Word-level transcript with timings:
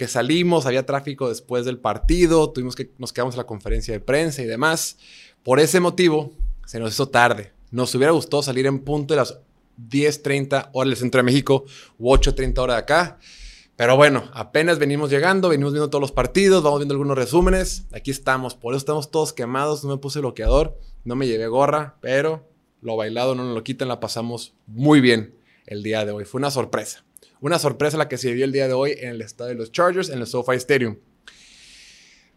que 0.00 0.08
salimos, 0.08 0.64
había 0.64 0.86
tráfico 0.86 1.28
después 1.28 1.66
del 1.66 1.76
partido, 1.76 2.48
tuvimos 2.48 2.74
que, 2.74 2.90
nos 2.96 3.12
quedamos 3.12 3.34
en 3.34 3.40
la 3.40 3.44
conferencia 3.44 3.92
de 3.92 4.00
prensa 4.00 4.40
y 4.40 4.46
demás. 4.46 4.96
Por 5.42 5.60
ese 5.60 5.78
motivo, 5.78 6.32
se 6.64 6.80
nos 6.80 6.94
hizo 6.94 7.10
tarde. 7.10 7.52
Nos 7.70 7.94
hubiera 7.94 8.10
gustado 8.10 8.42
salir 8.42 8.64
en 8.64 8.78
punto 8.78 9.12
de 9.12 9.18
las 9.18 9.40
10.30 9.90 10.70
horas 10.72 10.88
del 10.88 10.96
centro 10.96 11.18
de 11.18 11.24
México 11.24 11.66
u 11.98 12.14
8.30 12.14 12.58
horas 12.60 12.76
de 12.76 12.80
acá. 12.80 13.18
Pero 13.76 13.94
bueno, 13.98 14.24
apenas 14.32 14.78
venimos 14.78 15.10
llegando, 15.10 15.50
venimos 15.50 15.74
viendo 15.74 15.90
todos 15.90 16.00
los 16.00 16.12
partidos, 16.12 16.62
vamos 16.62 16.78
viendo 16.78 16.94
algunos 16.94 17.18
resúmenes. 17.18 17.84
Aquí 17.92 18.10
estamos, 18.10 18.54
por 18.54 18.72
eso 18.72 18.78
estamos 18.78 19.10
todos 19.10 19.34
quemados. 19.34 19.84
No 19.84 19.90
me 19.90 19.98
puse 19.98 20.20
bloqueador, 20.20 20.78
no 21.04 21.14
me 21.14 21.26
llevé 21.26 21.46
gorra, 21.46 21.98
pero 22.00 22.48
lo 22.80 22.96
bailado 22.96 23.34
no 23.34 23.44
nos 23.44 23.54
lo 23.54 23.62
quitan, 23.62 23.88
la 23.88 24.00
pasamos 24.00 24.54
muy 24.66 25.02
bien 25.02 25.34
el 25.66 25.82
día 25.82 26.06
de 26.06 26.12
hoy. 26.12 26.24
Fue 26.24 26.38
una 26.38 26.50
sorpresa. 26.50 27.04
Una 27.40 27.58
sorpresa 27.58 27.96
la 27.96 28.08
que 28.08 28.18
se 28.18 28.28
vivió 28.28 28.44
el 28.44 28.52
día 28.52 28.68
de 28.68 28.74
hoy 28.74 28.94
en 28.98 29.10
el 29.10 29.22
estadio 29.22 29.50
de 29.50 29.56
los 29.56 29.72
Chargers, 29.72 30.10
en 30.10 30.20
el 30.20 30.26
SoFi 30.26 30.56
Stadium. 30.56 30.96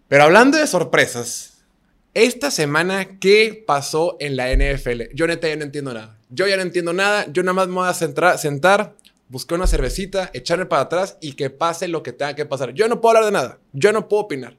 Pero 0.07 0.23
hablando 0.23 0.57
de 0.57 0.67
sorpresas, 0.67 1.53
esta 2.13 2.52
semana, 2.52 3.17
¿qué 3.20 3.63
pasó 3.66 4.17
en 4.20 4.35
la 4.35 4.53
NFL? 4.53 5.13
Yo 5.16 5.26
neta 5.26 5.48
ya 5.48 5.55
no 5.55 5.63
entiendo 5.63 5.93
nada. 5.93 6.20
Yo 6.29 6.48
ya 6.48 6.55
no 6.55 6.62
entiendo 6.62 6.93
nada. 6.93 7.26
Yo 7.31 7.41
nada 7.41 7.53
más 7.53 7.67
me 7.67 7.73
voy 7.73 7.88
a 7.88 8.38
sentar, 8.38 8.95
buscar 9.29 9.57
una 9.57 9.68
cervecita, 9.68 10.29
echarme 10.34 10.68
para 10.68 10.84
atrás 10.84 11.17
y 11.21 11.34
que 11.34 11.49
pase 11.49 11.88
lo 11.88 12.04
que 12.04 12.13
tenga 12.13 12.35
que 12.35 12.45
pasar. 12.45 12.73
Yo 12.73 12.88
no 12.88 13.01
puedo 13.01 13.17
hablar 13.17 13.26
de 13.26 13.38
nada. 13.38 13.60
Yo 13.71 13.91
no 13.91 14.07
puedo 14.07 14.23
opinar. 14.23 14.57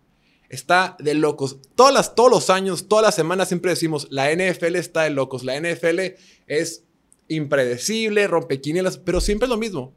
Está 0.48 0.96
de 0.98 1.14
locos. 1.14 1.58
Todas 1.74 1.94
las, 1.94 2.14
todos 2.14 2.30
los 2.30 2.50
años, 2.50 2.88
todas 2.88 3.04
las 3.04 3.14
semanas 3.14 3.48
siempre 3.48 3.70
decimos, 3.70 4.08
la 4.10 4.32
NFL 4.32 4.76
está 4.76 5.02
de 5.02 5.10
locos. 5.10 5.44
La 5.44 5.58
NFL 5.58 6.00
es 6.48 6.84
impredecible, 7.28 8.26
rompequinielas, 8.26 8.98
pero 8.98 9.20
siempre 9.20 9.46
es 9.46 9.50
lo 9.50 9.56
mismo. 9.56 9.94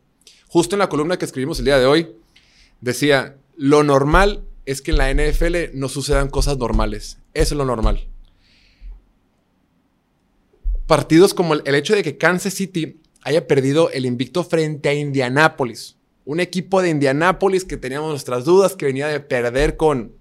Justo 0.47 0.75
en 0.75 0.79
la 0.79 0.89
columna 0.89 1.17
que 1.17 1.25
escribimos 1.25 1.59
el 1.59 1.65
día 1.65 1.79
de 1.79 1.85
hoy, 1.85 2.15
decía, 2.81 3.37
lo 3.55 3.83
normal 3.83 4.43
es 4.65 4.81
que 4.81 4.91
en 4.91 4.97
la 4.97 5.13
NFL 5.13 5.55
no 5.73 5.89
sucedan 5.89 6.29
cosas 6.29 6.57
normales. 6.57 7.19
Eso 7.33 7.53
es 7.53 7.57
lo 7.57 7.65
normal. 7.65 8.07
Partidos 10.85 11.33
como 11.33 11.53
el, 11.53 11.75
hecho 11.75 11.95
de 11.95 12.03
que 12.03 12.17
Kansas 12.17 12.53
City 12.53 12.99
haya 13.23 13.47
perdido 13.47 13.89
el 13.91 14.05
invicto 14.05 14.43
frente 14.43 14.89
a 14.89 14.93
Indianápolis. 14.93 15.97
Un 16.25 16.39
equipo 16.39 16.81
de 16.81 16.89
Indianápolis 16.89 17.65
que 17.65 17.77
teníamos 17.77 18.09
nuestras 18.09 18.45
dudas, 18.45 18.75
que 18.75 18.85
venía 18.85 19.07
de 19.07 19.19
perder 19.19 19.75
con, 19.77 20.13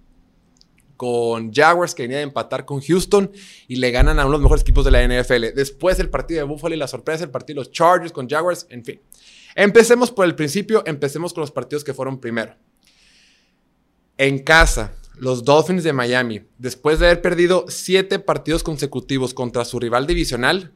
con 0.97 1.53
Jaguars, 1.53 1.95
que 1.95 2.03
venía 2.03 2.19
de 2.19 2.25
empatar 2.25 2.65
con 2.65 2.81
Houston 2.81 3.31
y 3.69 3.77
le 3.77 3.91
ganan 3.91 4.19
a 4.19 4.23
uno 4.23 4.33
de 4.33 4.39
los 4.39 4.43
mejores 4.43 4.63
equipos 4.63 4.85
de 4.85 4.91
la 4.91 5.07
NFL. 5.07 5.55
Después 5.55 5.99
el 5.99 6.11
partido 6.11 6.39
de 6.39 6.45
Buffalo 6.45 6.75
y 6.75 6.79
la 6.79 6.89
sorpresa, 6.89 7.25
el 7.25 7.31
partido 7.31 7.61
de 7.61 7.67
los 7.67 7.73
Chargers 7.73 8.13
con 8.13 8.29
Jaguars, 8.29 8.67
en 8.71 8.85
fin. 8.85 9.01
Empecemos 9.57 10.13
por 10.13 10.27
el 10.27 10.35
principio, 10.35 10.85
empecemos 10.87 11.33
con 11.33 11.41
los 11.41 11.51
partidos 11.51 11.83
que 11.83 11.95
fueron 11.95 12.21
primero. 12.21 12.55
En 14.19 14.39
casa, 14.39 14.93
los 15.17 15.45
Dolphins 15.45 15.83
de 15.83 15.95
Miami, 15.95 16.43
después 16.59 16.99
de 16.99 17.07
haber 17.07 17.23
perdido 17.23 17.65
siete 17.69 18.19
partidos 18.19 18.63
consecutivos 18.63 19.33
contra 19.33 19.65
su 19.65 19.81
rival 19.81 20.07
divisional, 20.07 20.75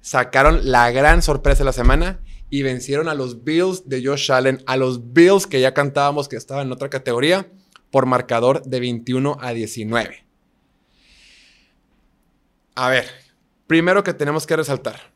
sacaron 0.00 0.72
la 0.72 0.90
gran 0.90 1.20
sorpresa 1.20 1.58
de 1.58 1.66
la 1.66 1.72
semana 1.72 2.20
y 2.48 2.62
vencieron 2.62 3.08
a 3.08 3.14
los 3.14 3.44
Bills 3.44 3.86
de 3.86 4.02
Josh 4.02 4.32
Allen, 4.32 4.62
a 4.66 4.78
los 4.78 5.12
Bills 5.12 5.46
que 5.46 5.60
ya 5.60 5.74
cantábamos 5.74 6.26
que 6.26 6.36
estaban 6.36 6.66
en 6.66 6.72
otra 6.72 6.88
categoría, 6.88 7.50
por 7.90 8.06
marcador 8.06 8.62
de 8.62 8.80
21 8.80 9.36
a 9.38 9.52
19. 9.52 10.24
A 12.76 12.88
ver, 12.88 13.04
primero 13.66 14.02
que 14.02 14.14
tenemos 14.14 14.46
que 14.46 14.56
resaltar, 14.56 15.12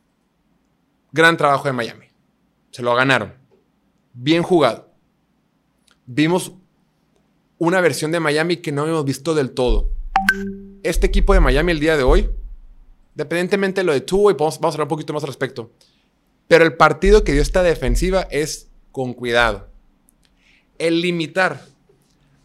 gran 1.13 1.39
trabajo 1.39 1.65
de 1.65 1.73
Miami. 1.73 2.06
Se 2.77 2.83
lo 2.83 2.95
ganaron. 2.95 3.33
Bien 4.13 4.43
jugado. 4.43 4.91
Vimos 6.05 6.53
una 7.57 7.81
versión 7.81 8.13
de 8.13 8.21
Miami 8.21 8.59
que 8.59 8.71
no 8.71 8.83
habíamos 8.83 9.07
visto 9.07 9.35
del 9.35 9.53
todo. 9.53 9.89
Este 10.83 11.07
equipo 11.07 11.33
de 11.33 11.41
Miami 11.41 11.73
el 11.73 11.81
día 11.81 11.97
de 11.97 12.03
hoy, 12.03 12.29
dependientemente 13.15 13.81
de 13.81 13.87
lo 13.87 13.95
de 13.95 14.03
tú, 14.03 14.29
y 14.29 14.35
vamos, 14.35 14.61
vamos 14.61 14.75
a 14.75 14.77
hablar 14.77 14.85
un 14.85 14.91
poquito 14.91 15.15
más 15.15 15.23
al 15.23 15.29
respecto. 15.29 15.71
Pero 16.49 16.67
el 16.67 16.77
partido 16.77 17.25
que 17.25 17.33
dio 17.33 17.41
esta 17.41 17.63
defensiva 17.63 18.29
es 18.31 18.69
con 18.93 19.15
cuidado. 19.15 19.71
El 20.77 21.01
limitar 21.01 21.65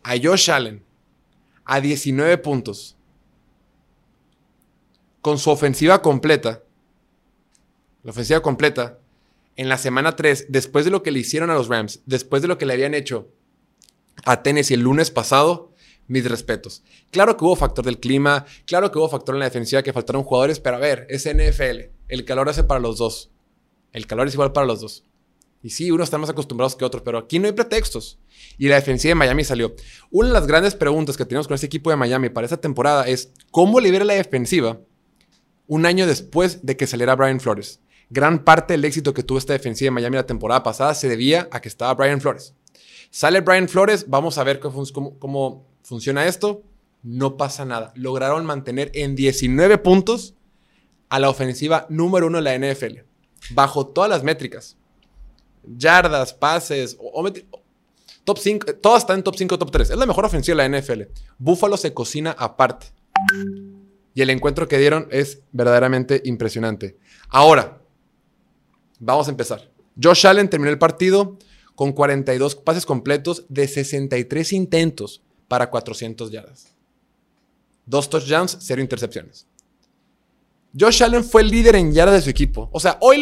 a 0.01 0.11
Josh 0.11 0.49
Allen 0.49 0.81
a 1.65 1.81
19 1.81 2.37
puntos 2.37 2.95
con 5.19 5.37
su 5.37 5.49
ofensiva 5.49 6.01
completa, 6.01 6.63
la 8.03 8.11
ofensiva 8.11 8.39
completa, 8.39 9.00
en 9.56 9.69
la 9.69 9.78
semana 9.78 10.16
3, 10.16 10.47
después 10.50 10.85
de 10.85 10.91
lo 10.91 11.03
que 11.03 11.12
le 11.12 11.19
hicieron 11.19 11.50
a 11.50 11.56
los 11.56 11.67
Rams, 11.67 12.01
después 12.06 12.41
de 12.41 12.47
lo 12.47 12.57
que 12.57 12.66
le 12.66 12.73
habían 12.73 12.94
hecho 12.94 13.29
a 14.25 14.44
Tennessee 14.44 14.75
el 14.75 14.81
lunes 14.81 15.12
pasado, 15.12 15.73
mis 16.07 16.29
respetos. 16.29 16.84
Claro 17.09 17.38
que 17.38 17.45
hubo 17.45 17.56
factor 17.56 17.85
del 17.85 18.00
clima, 18.00 18.45
claro 18.66 18.91
que 18.91 19.00
hubo 19.00 19.09
factor 19.09 19.35
en 19.35 19.40
la 19.40 19.45
defensiva 19.45 19.84
que 19.84 19.94
faltaron 19.94 20.23
jugadores, 20.23 20.59
pero 20.59 20.75
a 20.75 20.79
ver, 20.79 21.07
es 21.09 21.25
NFL. 21.25 21.91
El 22.07 22.25
calor 22.25 22.50
hace 22.50 22.63
para 22.63 22.79
los 22.79 22.97
dos. 22.97 23.31
El 23.94 24.07
calor 24.07 24.28
es 24.28 24.34
igual 24.34 24.51
para 24.51 24.67
los 24.67 24.81
dos. 24.81 25.06
Y 25.63 25.69
sí, 25.69 25.91
unos 25.91 26.06
están 26.06 26.22
más 26.22 26.29
acostumbrados 26.29 26.75
que 26.75 26.84
otros, 26.84 27.03
pero 27.03 27.19
aquí 27.19 27.40
no 27.40 27.45
hay 27.45 27.53
pretextos. 27.53 28.19
Y 28.57 28.67
la 28.67 28.75
defensiva 28.75 29.11
de 29.11 29.16
Miami 29.16 29.44
salió. 29.44 29.75
Una 30.09 30.29
de 30.29 30.34
las 30.34 30.47
grandes 30.47 30.75
preguntas 30.75 31.17
que 31.17 31.25
tenemos 31.25 31.47
con 31.47 31.56
este 31.56 31.67
equipo 31.67 31.91
de 31.91 31.95
Miami 31.95 32.29
para 32.29 32.45
esta 32.45 32.59
temporada 32.59 33.07
es 33.07 33.31
cómo 33.51 33.79
libera 33.79 34.03
la 34.03 34.13
defensiva 34.13 34.81
un 35.67 35.85
año 35.85 36.07
después 36.07 36.66
de 36.66 36.75
que 36.75 36.88
saliera 36.88 37.16
Brian 37.16 37.40
Flores 37.40 37.79
gran 38.11 38.44
parte 38.44 38.73
del 38.73 38.85
éxito 38.85 39.13
que 39.13 39.23
tuvo 39.23 39.39
esta 39.39 39.53
defensiva 39.53 39.88
de 39.88 39.91
Miami 39.91 40.17
la 40.17 40.25
temporada 40.25 40.61
pasada 40.61 40.94
se 40.94 41.07
debía 41.07 41.47
a 41.49 41.61
que 41.61 41.69
estaba 41.69 41.94
Brian 41.94 42.22
Flores. 42.22 42.53
Sale 43.09 43.39
Brian 43.39 43.67
Flores, 43.67 44.05
vamos 44.07 44.38
a 44.38 44.44
ver 44.44 44.59
cómo, 44.59 45.66
funciona 45.81 46.27
esto. 46.27 46.63
No 47.03 47.35
pasa 47.35 47.66
nada. 47.66 47.94
Lograron 47.95 48.45
mantener 48.45 48.91
en 48.94 49.16
19 49.16 49.79
puntos 49.79 50.35
a 51.09 51.19
la 51.19 51.29
ofensiva 51.29 51.88
número 51.89 52.27
uno 52.27 52.41
de 52.41 52.44
la 52.44 52.55
NFL, 52.55 52.99
bajo 53.51 53.88
todas 53.88 54.09
las 54.09 54.23
métricas. 54.23 54.78
Yardas, 55.63 56.33
pases, 56.33 56.97
top 58.23 58.38
5, 58.38 58.75
todas 58.75 59.03
están 59.03 59.17
en 59.17 59.23
top 59.23 59.35
5, 59.35 59.57
top 59.57 59.72
3. 59.72 59.89
Es 59.89 59.97
la 59.97 60.05
mejor 60.05 60.25
ofensiva 60.25 60.61
de 60.61 60.69
la 60.69 60.79
NFL. 60.79 61.01
Buffalo 61.38 61.75
se 61.78 61.93
cocina 61.93 62.35
aparte. 62.38 62.88
Y 64.13 64.22
el 64.22 64.29
encuentro 64.29 64.67
que 64.67 64.78
dieron 64.78 65.07
es 65.11 65.41
verdaderamente 65.51 66.22
impresionante. 66.25 66.97
Ahora, 67.29 67.80
Vamos 69.03 69.28
a 69.28 69.31
empezar. 69.31 69.67
Josh 70.01 70.28
Allen 70.28 70.47
terminó 70.47 70.69
el 70.69 70.78
partido 70.78 71.39
con 71.73 71.91
42 71.91 72.56
pases 72.56 72.85
completos 72.85 73.45
de 73.50 73.67
63 73.67 74.53
intentos 74.53 75.23
para 75.47 75.72
400 75.72 76.29
yardas. 76.29 76.75
Dos 77.88 78.11
touchdowns, 78.11 78.59
cero 78.61 78.79
intercepciones. 78.79 79.47
Josh 80.79 81.01
Allen 81.01 81.23
fue 81.23 81.41
el 81.41 81.50
líder 81.50 81.78
en 81.78 81.91
yardas 81.91 82.17
de 82.17 82.22
su 82.22 82.29
equipo. 82.29 82.69
O 82.72 82.79
sea, 82.79 83.00
hoy, 83.01 83.17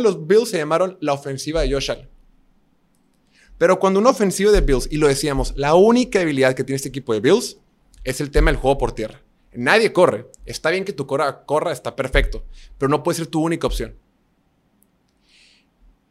los 0.00 0.26
Bills 0.26 0.48
se 0.48 0.56
llamaron 0.56 0.96
la 1.02 1.12
ofensiva 1.12 1.60
de 1.60 1.72
Josh 1.74 1.90
Allen. 1.90 2.08
Pero 3.58 3.78
cuando 3.78 4.00
una 4.00 4.10
ofensiva 4.10 4.50
de 4.50 4.62
Bills, 4.62 4.88
y 4.90 4.96
lo 4.96 5.08
decíamos, 5.08 5.52
la 5.56 5.74
única 5.74 6.20
debilidad 6.20 6.54
que 6.54 6.64
tiene 6.64 6.76
este 6.76 6.88
equipo 6.88 7.12
de 7.12 7.20
Bills 7.20 7.58
es 8.02 8.22
el 8.22 8.30
tema 8.30 8.50
del 8.50 8.58
juego 8.58 8.78
por 8.78 8.92
tierra. 8.92 9.20
Nadie 9.52 9.92
corre. 9.92 10.30
Está 10.46 10.70
bien 10.70 10.86
que 10.86 10.94
tu 10.94 11.06
corra, 11.06 11.44
está 11.70 11.94
perfecto, 11.94 12.46
pero 12.78 12.88
no 12.88 13.02
puede 13.02 13.18
ser 13.18 13.26
tu 13.26 13.42
única 13.42 13.66
opción 13.66 13.94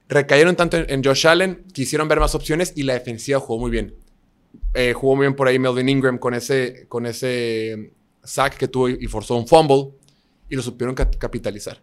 recayeron 0.09 0.55
tanto 0.55 0.77
en, 0.77 1.03
Josh 1.03 1.27
Allen, 1.27 1.63
quisieron 1.71 2.07
ver 2.07 2.19
más 2.19 2.33
opciones 2.35 2.73
y 2.75 2.83
la 2.83 2.93
defensiva 2.93 3.39
jugó 3.39 3.59
muy 3.59 3.71
bien. 3.71 3.95
Eh, 4.73 4.93
jugó 4.93 5.15
muy 5.15 5.25
bien 5.25 5.35
por 5.35 5.47
ahí 5.47 5.59
Melvin 5.59 5.87
Ingram 5.87 6.17
con 6.17 6.33
ese, 6.33 6.87
con 6.87 7.05
ese 7.05 7.93
sack 8.23 8.57
que 8.57 8.67
tuvo 8.67 8.89
y 8.89 9.05
forzó 9.05 9.35
un 9.35 9.47
fumble 9.47 9.93
y 10.49 10.55
lo 10.55 10.63
supieron 10.63 10.95
capitalizar. 10.95 11.79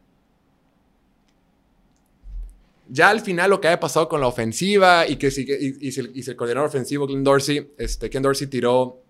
Ya 2.88 3.08
al 3.08 3.20
final 3.20 3.50
lo 3.50 3.60
que 3.60 3.68
haya 3.68 3.80
pasado 3.80 4.08
con 4.08 4.20
la 4.20 4.26
ofensiva 4.26 5.06
y 5.08 5.16
que 5.16 5.30
si, 5.30 5.46
y, 5.48 5.88
el 5.88 6.36
coordinador 6.36 6.68
ofensivo 6.68 7.06
Ken 7.06 7.22
Dorsey, 7.22 7.72
este, 7.78 8.10
Ken 8.10 8.22
Dorsey 8.22 8.48
tiró, 8.48 9.02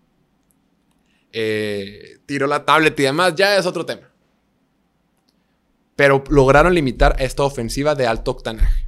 eh, 1.33 2.19
tiró 2.27 2.47
la 2.47 2.65
tablet 2.65 2.99
y 3.01 3.03
demás, 3.05 3.35
ya 3.35 3.57
es 3.57 3.67
otro 3.67 3.85
tema. 3.85 4.11
Pero 5.95 6.23
lograron 6.29 6.75
limitar 6.75 7.17
a 7.19 7.25
esta 7.25 7.43
ofensiva 7.43 7.95
de 7.95 8.07
alto 8.07 8.31
octanaje. 8.31 8.86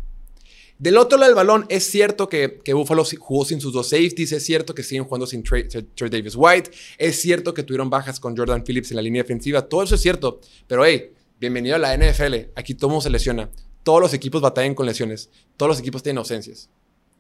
Del 0.79 0.97
otro 0.97 1.19
lado 1.19 1.31
del 1.31 1.37
balón, 1.37 1.67
es 1.69 1.91
cierto 1.91 2.29
que, 2.29 2.61
que 2.65 2.73
Buffalo 2.73 3.05
jugó 3.19 3.45
sin 3.45 3.61
sus 3.61 3.73
dos 3.73 3.89
safeties, 3.89 4.31
es 4.31 4.45
cierto 4.45 4.77
que 4.77 4.85
siguen 4.85 5.05
jugando 5.05 5.27
sin 5.27 5.43
Trey, 5.43 5.67
Davis 6.09 6.35
White, 6.37 6.71
es 6.99 7.21
cierto 7.21 7.53
que 7.53 7.65
tuvieron 7.65 7.91
bajas 7.91 8.21
con 8.21 8.37
Jordan 8.37 8.63
Phillips 8.63 8.93
en 8.93 8.97
la 8.97 9.03
línea 9.03 9.23
defensiva, 9.23 9.63
todo 9.63 9.83
eso 9.83 9.97
es 9.97 10.01
cierto, 10.01 10.41
pero 10.69 10.85
hey, 10.85 11.11
bienvenido 11.41 11.75
a 11.75 11.81
la 11.81 11.97
NFL, 11.97 12.53
aquí 12.55 12.75
todo 12.75 12.91
mundo 12.91 13.03
se 13.03 13.11
lesiona, 13.11 13.51
todos 13.83 14.01
los 14.01 14.15
equipos 14.15 14.41
batallan 14.41 14.77
con 14.77 14.87
lesiones, 14.87 15.31
todos 15.57 15.71
los 15.71 15.81
equipos 15.81 16.05
tienen 16.05 16.19
ausencias. 16.19 16.71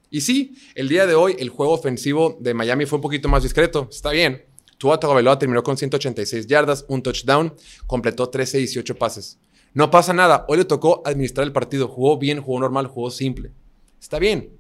Y 0.09 0.21
sí, 0.21 0.55
el 0.77 0.89
día 0.89 1.07
de 1.09 1.17
hoy 1.17 1.35
el 1.41 1.49
juego 1.49 1.73
ofensivo 1.73 2.39
de 2.41 2.55
Miami 2.55 2.87
fue 2.87 2.99
un 2.99 3.03
poquito 3.03 3.29
más 3.29 3.43
discreto, 3.43 3.89
está 3.91 4.11
bien. 4.11 4.45
Tua 4.79 5.01
Tagovailoa 5.01 5.37
terminó 5.37 5.65
con 5.65 5.77
186 5.77 6.47
yardas, 6.47 6.85
un 6.87 7.03
touchdown, 7.03 7.53
completó 7.89 8.29
13 8.29 8.59
18 8.59 8.97
pases. 8.97 9.37
No 9.79 9.93
pasa 9.93 10.13
nada. 10.13 10.45
Hoy 10.49 10.59
le 10.59 10.65
tocó 10.65 11.03
administrar 11.05 11.47
el 11.47 11.53
partido. 11.53 11.87
Jugó 11.87 12.19
bien, 12.19 12.43
jugó 12.43 12.59
normal, 12.59 12.89
jugó 12.89 13.13
simple. 13.13 13.53
Está 14.01 14.19
bien. 14.19 14.59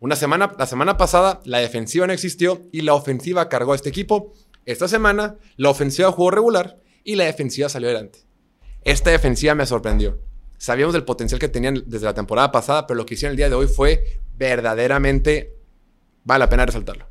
Una 0.00 0.16
semana, 0.16 0.56
la 0.58 0.66
semana 0.66 0.96
pasada 0.96 1.40
la 1.44 1.58
defensiva 1.58 2.04
no 2.08 2.12
existió 2.12 2.62
y 2.72 2.80
la 2.80 2.94
ofensiva 2.94 3.48
cargó 3.48 3.74
a 3.74 3.76
este 3.76 3.90
equipo. 3.90 4.32
Esta 4.64 4.88
semana 4.88 5.36
la 5.56 5.70
ofensiva 5.70 6.10
jugó 6.10 6.32
regular 6.32 6.80
y 7.04 7.14
la 7.14 7.26
defensiva 7.26 7.68
salió 7.68 7.90
adelante. 7.90 8.24
Esta 8.82 9.10
defensiva 9.10 9.54
me 9.54 9.66
sorprendió. 9.66 10.18
Sabíamos 10.58 10.94
del 10.94 11.04
potencial 11.04 11.38
que 11.38 11.48
tenían 11.48 11.84
desde 11.86 12.06
la 12.06 12.14
temporada 12.14 12.50
pasada, 12.50 12.88
pero 12.88 12.98
lo 12.98 13.06
que 13.06 13.14
hicieron 13.14 13.34
el 13.34 13.36
día 13.36 13.48
de 13.48 13.54
hoy 13.54 13.68
fue 13.68 14.18
verdaderamente, 14.36 15.54
vale 16.24 16.40
la 16.40 16.48
pena 16.48 16.66
resaltarlo. 16.66 17.06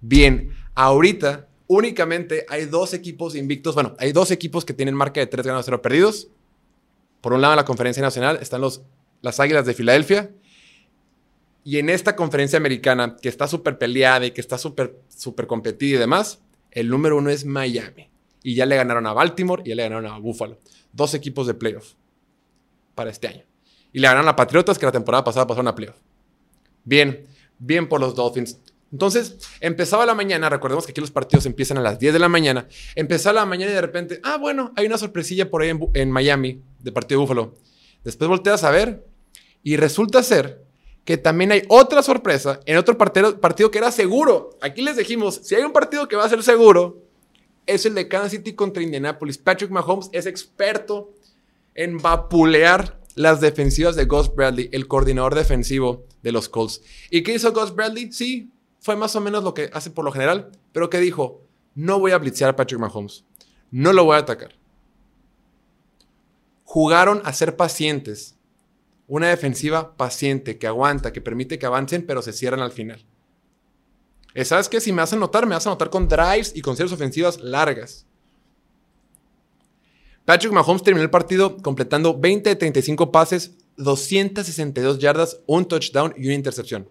Bien, 0.00 0.54
ahorita 0.74 1.50
únicamente 1.66 2.46
hay 2.48 2.64
dos 2.64 2.94
equipos 2.94 3.34
invictos. 3.34 3.74
Bueno, 3.74 3.94
hay 3.98 4.12
dos 4.12 4.30
equipos 4.30 4.64
que 4.64 4.72
tienen 4.72 4.94
marca 4.94 5.20
de 5.20 5.26
3 5.26 5.44
ganados, 5.44 5.66
0 5.66 5.82
perdidos. 5.82 6.28
Por 7.22 7.32
un 7.32 7.40
lado, 7.40 7.54
en 7.54 7.56
la 7.56 7.64
conferencia 7.64 8.02
nacional 8.02 8.38
están 8.42 8.60
los, 8.60 8.82
las 9.22 9.40
Águilas 9.40 9.64
de 9.64 9.72
Filadelfia. 9.72 10.30
Y 11.64 11.78
en 11.78 11.88
esta 11.88 12.16
conferencia 12.16 12.58
americana, 12.58 13.16
que 13.22 13.28
está 13.28 13.46
súper 13.46 13.78
peleada 13.78 14.26
y 14.26 14.32
que 14.32 14.40
está 14.40 14.58
súper 14.58 14.98
super 15.08 15.46
competida 15.46 15.96
y 15.96 16.00
demás, 16.00 16.42
el 16.72 16.88
número 16.88 17.16
uno 17.16 17.30
es 17.30 17.46
Miami. 17.46 18.10
Y 18.42 18.56
ya 18.56 18.66
le 18.66 18.74
ganaron 18.74 19.06
a 19.06 19.12
Baltimore 19.12 19.62
y 19.64 19.68
ya 19.68 19.76
le 19.76 19.84
ganaron 19.84 20.06
a 20.06 20.18
Buffalo. 20.18 20.58
Dos 20.92 21.14
equipos 21.14 21.46
de 21.46 21.54
playoff 21.54 21.94
para 22.96 23.10
este 23.10 23.28
año. 23.28 23.44
Y 23.92 24.00
le 24.00 24.08
ganaron 24.08 24.28
a 24.28 24.34
Patriotas, 24.34 24.76
que 24.76 24.86
la 24.86 24.92
temporada 24.92 25.22
pasada 25.22 25.46
pasaron 25.46 25.68
a 25.68 25.74
playoff. 25.76 25.96
Bien, 26.84 27.26
bien 27.58 27.88
por 27.88 28.00
los 28.00 28.16
Dolphins. 28.16 28.58
Entonces, 28.92 29.38
empezaba 29.60 30.04
la 30.04 30.14
mañana, 30.14 30.50
recordemos 30.50 30.84
que 30.84 30.92
aquí 30.92 31.00
los 31.00 31.10
partidos 31.10 31.46
empiezan 31.46 31.78
a 31.78 31.80
las 31.80 31.98
10 31.98 32.12
de 32.12 32.18
la 32.18 32.28
mañana, 32.28 32.68
empezaba 32.94 33.40
la 33.40 33.46
mañana 33.46 33.72
y 33.72 33.74
de 33.74 33.80
repente, 33.80 34.20
ah, 34.22 34.36
bueno, 34.36 34.72
hay 34.76 34.86
una 34.86 34.98
sorpresilla 34.98 35.50
por 35.50 35.62
ahí 35.62 35.72
en, 35.94 36.10
Miami, 36.10 36.62
de 36.78 36.92
partido 36.92 37.20
de 37.20 37.22
Búfalo. 37.22 37.54
Después 38.04 38.28
volteas 38.28 38.64
a 38.64 38.70
ver 38.70 39.06
y 39.62 39.76
resulta 39.76 40.22
ser 40.22 40.62
que 41.06 41.16
también 41.16 41.52
hay 41.52 41.62
otra 41.68 42.02
sorpresa 42.02 42.60
en 42.66 42.76
otro 42.76 42.98
partido, 42.98 43.40
partido 43.40 43.70
que 43.70 43.78
era 43.78 43.90
seguro. 43.90 44.50
Aquí 44.60 44.82
les 44.82 44.96
dijimos, 44.96 45.40
si 45.42 45.54
hay 45.54 45.62
un 45.62 45.72
partido 45.72 46.06
que 46.06 46.16
va 46.16 46.26
a 46.26 46.28
ser 46.28 46.42
seguro, 46.42 47.02
es 47.66 47.86
el 47.86 47.94
de 47.94 48.08
Kansas 48.08 48.32
City 48.32 48.52
contra 48.52 48.82
Indianapolis. 48.82 49.38
Patrick 49.38 49.70
Mahomes 49.70 50.10
es 50.12 50.26
experto 50.26 51.14
en 51.74 51.96
vapulear 51.96 53.00
las 53.14 53.40
defensivas 53.40 53.96
de 53.96 54.04
Gus 54.04 54.34
Bradley, 54.34 54.68
el 54.72 54.86
coordinador 54.86 55.34
defensivo 55.34 56.04
de 56.22 56.32
los 56.32 56.50
Colts. 56.50 56.82
¿Y 57.10 57.22
qué 57.22 57.34
hizo 57.34 57.52
Gus 57.52 57.74
Bradley? 57.74 58.12
Sí, 58.12 58.50
fue 58.82 58.96
más 58.96 59.14
o 59.14 59.20
menos 59.20 59.44
lo 59.44 59.54
que 59.54 59.70
hace 59.72 59.90
por 59.90 60.04
lo 60.04 60.10
general, 60.10 60.50
pero 60.72 60.90
que 60.90 60.98
dijo, 60.98 61.40
no 61.76 62.00
voy 62.00 62.10
a 62.10 62.18
blitzear 62.18 62.50
a 62.50 62.56
Patrick 62.56 62.80
Mahomes, 62.80 63.24
no 63.70 63.92
lo 63.92 64.04
voy 64.04 64.16
a 64.16 64.20
atacar. 64.20 64.56
Jugaron 66.64 67.22
a 67.24 67.32
ser 67.32 67.56
pacientes, 67.56 68.34
una 69.06 69.28
defensiva 69.28 69.96
paciente 69.96 70.58
que 70.58 70.66
aguanta, 70.66 71.12
que 71.12 71.20
permite 71.20 71.60
que 71.60 71.66
avancen, 71.66 72.04
pero 72.04 72.22
se 72.22 72.32
cierran 72.32 72.60
al 72.60 72.72
final. 72.72 73.06
Eh, 74.34 74.44
¿Sabes 74.44 74.68
qué? 74.68 74.80
Si 74.80 74.92
me 74.92 75.02
hacen 75.02 75.20
notar, 75.20 75.46
me 75.46 75.54
hacen 75.54 75.70
notar 75.70 75.88
con 75.88 76.08
drives 76.08 76.52
y 76.56 76.60
con 76.60 76.76
series 76.76 76.92
ofensivas 76.92 77.40
largas. 77.40 78.04
Patrick 80.24 80.52
Mahomes 80.52 80.82
terminó 80.82 81.04
el 81.04 81.10
partido 81.10 81.56
completando 81.58 82.18
20 82.18 82.50
de 82.50 82.56
35 82.56 83.12
pases, 83.12 83.52
262 83.76 84.98
yardas, 84.98 85.40
un 85.46 85.66
touchdown 85.66 86.14
y 86.16 86.26
una 86.26 86.34
intercepción. 86.34 86.88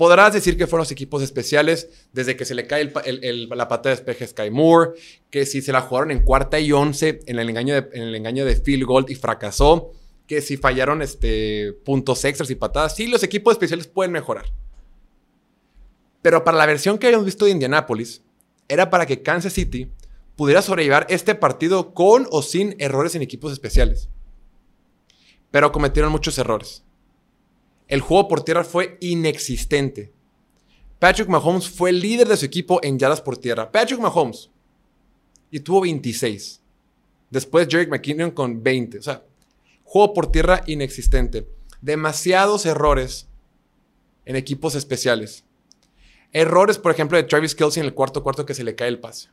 Podrás 0.00 0.32
decir 0.32 0.56
que 0.56 0.66
fueron 0.66 0.84
los 0.84 0.92
equipos 0.92 1.22
especiales 1.22 1.90
desde 2.14 2.34
que 2.34 2.46
se 2.46 2.54
le 2.54 2.66
cae 2.66 2.90
la 2.90 3.68
pata 3.68 3.90
de 3.90 3.96
despeje 3.96 4.26
Sky 4.26 4.50
Moore, 4.50 4.92
que 5.28 5.44
si 5.44 5.60
se 5.60 5.72
la 5.72 5.82
jugaron 5.82 6.10
en 6.10 6.24
cuarta 6.24 6.58
y 6.58 6.72
once 6.72 7.20
en 7.26 7.38
el 7.38 7.50
engaño 7.50 7.74
de, 7.74 7.86
en 7.92 8.14
el 8.14 8.56
field 8.62 8.86
goal 8.86 9.04
y 9.10 9.14
fracasó, 9.14 9.90
que 10.26 10.40
si 10.40 10.56
fallaron 10.56 11.02
este, 11.02 11.74
puntos 11.84 12.24
extras 12.24 12.48
y 12.48 12.54
patadas, 12.54 12.96
sí, 12.96 13.08
los 13.08 13.22
equipos 13.22 13.52
especiales 13.52 13.88
pueden 13.88 14.12
mejorar. 14.12 14.46
Pero 16.22 16.44
para 16.44 16.56
la 16.56 16.64
versión 16.64 16.96
que 16.96 17.08
habíamos 17.08 17.26
visto 17.26 17.44
de 17.44 17.50
Indianapolis, 17.50 18.22
era 18.68 18.88
para 18.88 19.04
que 19.04 19.22
Kansas 19.22 19.52
City 19.52 19.92
pudiera 20.34 20.62
sobrellevar 20.62 21.08
este 21.10 21.34
partido 21.34 21.92
con 21.92 22.26
o 22.30 22.40
sin 22.40 22.74
errores 22.78 23.16
en 23.16 23.20
equipos 23.20 23.52
especiales. 23.52 24.08
Pero 25.50 25.72
cometieron 25.72 26.10
muchos 26.10 26.38
errores. 26.38 26.84
El 27.90 28.00
juego 28.00 28.26
por 28.26 28.42
tierra 28.42 28.64
fue 28.64 28.96
inexistente. 29.00 30.12
Patrick 30.98 31.28
Mahomes 31.28 31.68
fue 31.68 31.90
el 31.90 32.00
líder 32.00 32.26
de 32.26 32.38
su 32.38 32.46
equipo 32.46 32.80
en 32.82 32.98
yardas 32.98 33.20
por 33.20 33.36
tierra. 33.36 33.70
Patrick 33.70 34.00
Mahomes. 34.00 34.48
Y 35.50 35.60
tuvo 35.60 35.82
26. 35.82 36.62
Después 37.28 37.68
Jerick 37.68 37.90
McKinnon 37.90 38.30
con 38.30 38.62
20. 38.62 38.98
O 38.98 39.02
sea, 39.02 39.22
juego 39.84 40.14
por 40.14 40.32
tierra 40.32 40.62
inexistente. 40.66 41.46
Demasiados 41.82 42.64
errores 42.64 43.28
en 44.24 44.36
equipos 44.36 44.74
especiales. 44.74 45.44
Errores, 46.32 46.78
por 46.78 46.92
ejemplo, 46.92 47.18
de 47.18 47.24
Travis 47.24 47.54
Kelsey 47.54 47.82
en 47.82 47.86
el 47.86 47.94
cuarto 47.94 48.22
cuarto 48.22 48.46
que 48.46 48.54
se 48.54 48.64
le 48.64 48.74
cae 48.74 48.88
el 48.88 49.00
pase 49.00 49.28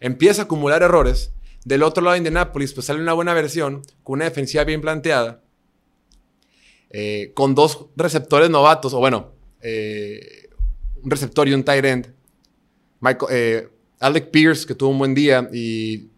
empieza 0.00 0.42
a 0.42 0.44
acumular 0.44 0.82
errores. 0.82 1.32
Del 1.64 1.82
otro 1.82 2.02
lado 2.02 2.12
de 2.12 2.18
Indianapolis, 2.18 2.72
pues 2.72 2.86
sale 2.86 3.00
una 3.00 3.12
buena 3.12 3.34
versión, 3.34 3.82
con 4.04 4.14
una 4.14 4.26
defensiva 4.26 4.64
bien 4.64 4.80
planteada, 4.80 5.42
eh, 6.90 7.32
con 7.34 7.54
dos 7.54 7.86
receptores 7.96 8.50
novatos, 8.50 8.94
o 8.94 8.98
bueno, 8.98 9.32
eh, 9.60 10.48
un 11.02 11.10
receptor 11.10 11.48
y 11.48 11.52
un 11.52 11.64
tight 11.64 11.84
end. 11.84 12.14
Eh, 13.30 13.68
Alec 14.00 14.30
Pierce, 14.30 14.66
que 14.66 14.74
tuvo 14.74 14.90
un 14.90 14.98
buen 14.98 15.14
día, 15.14 15.48
y, 15.52 16.08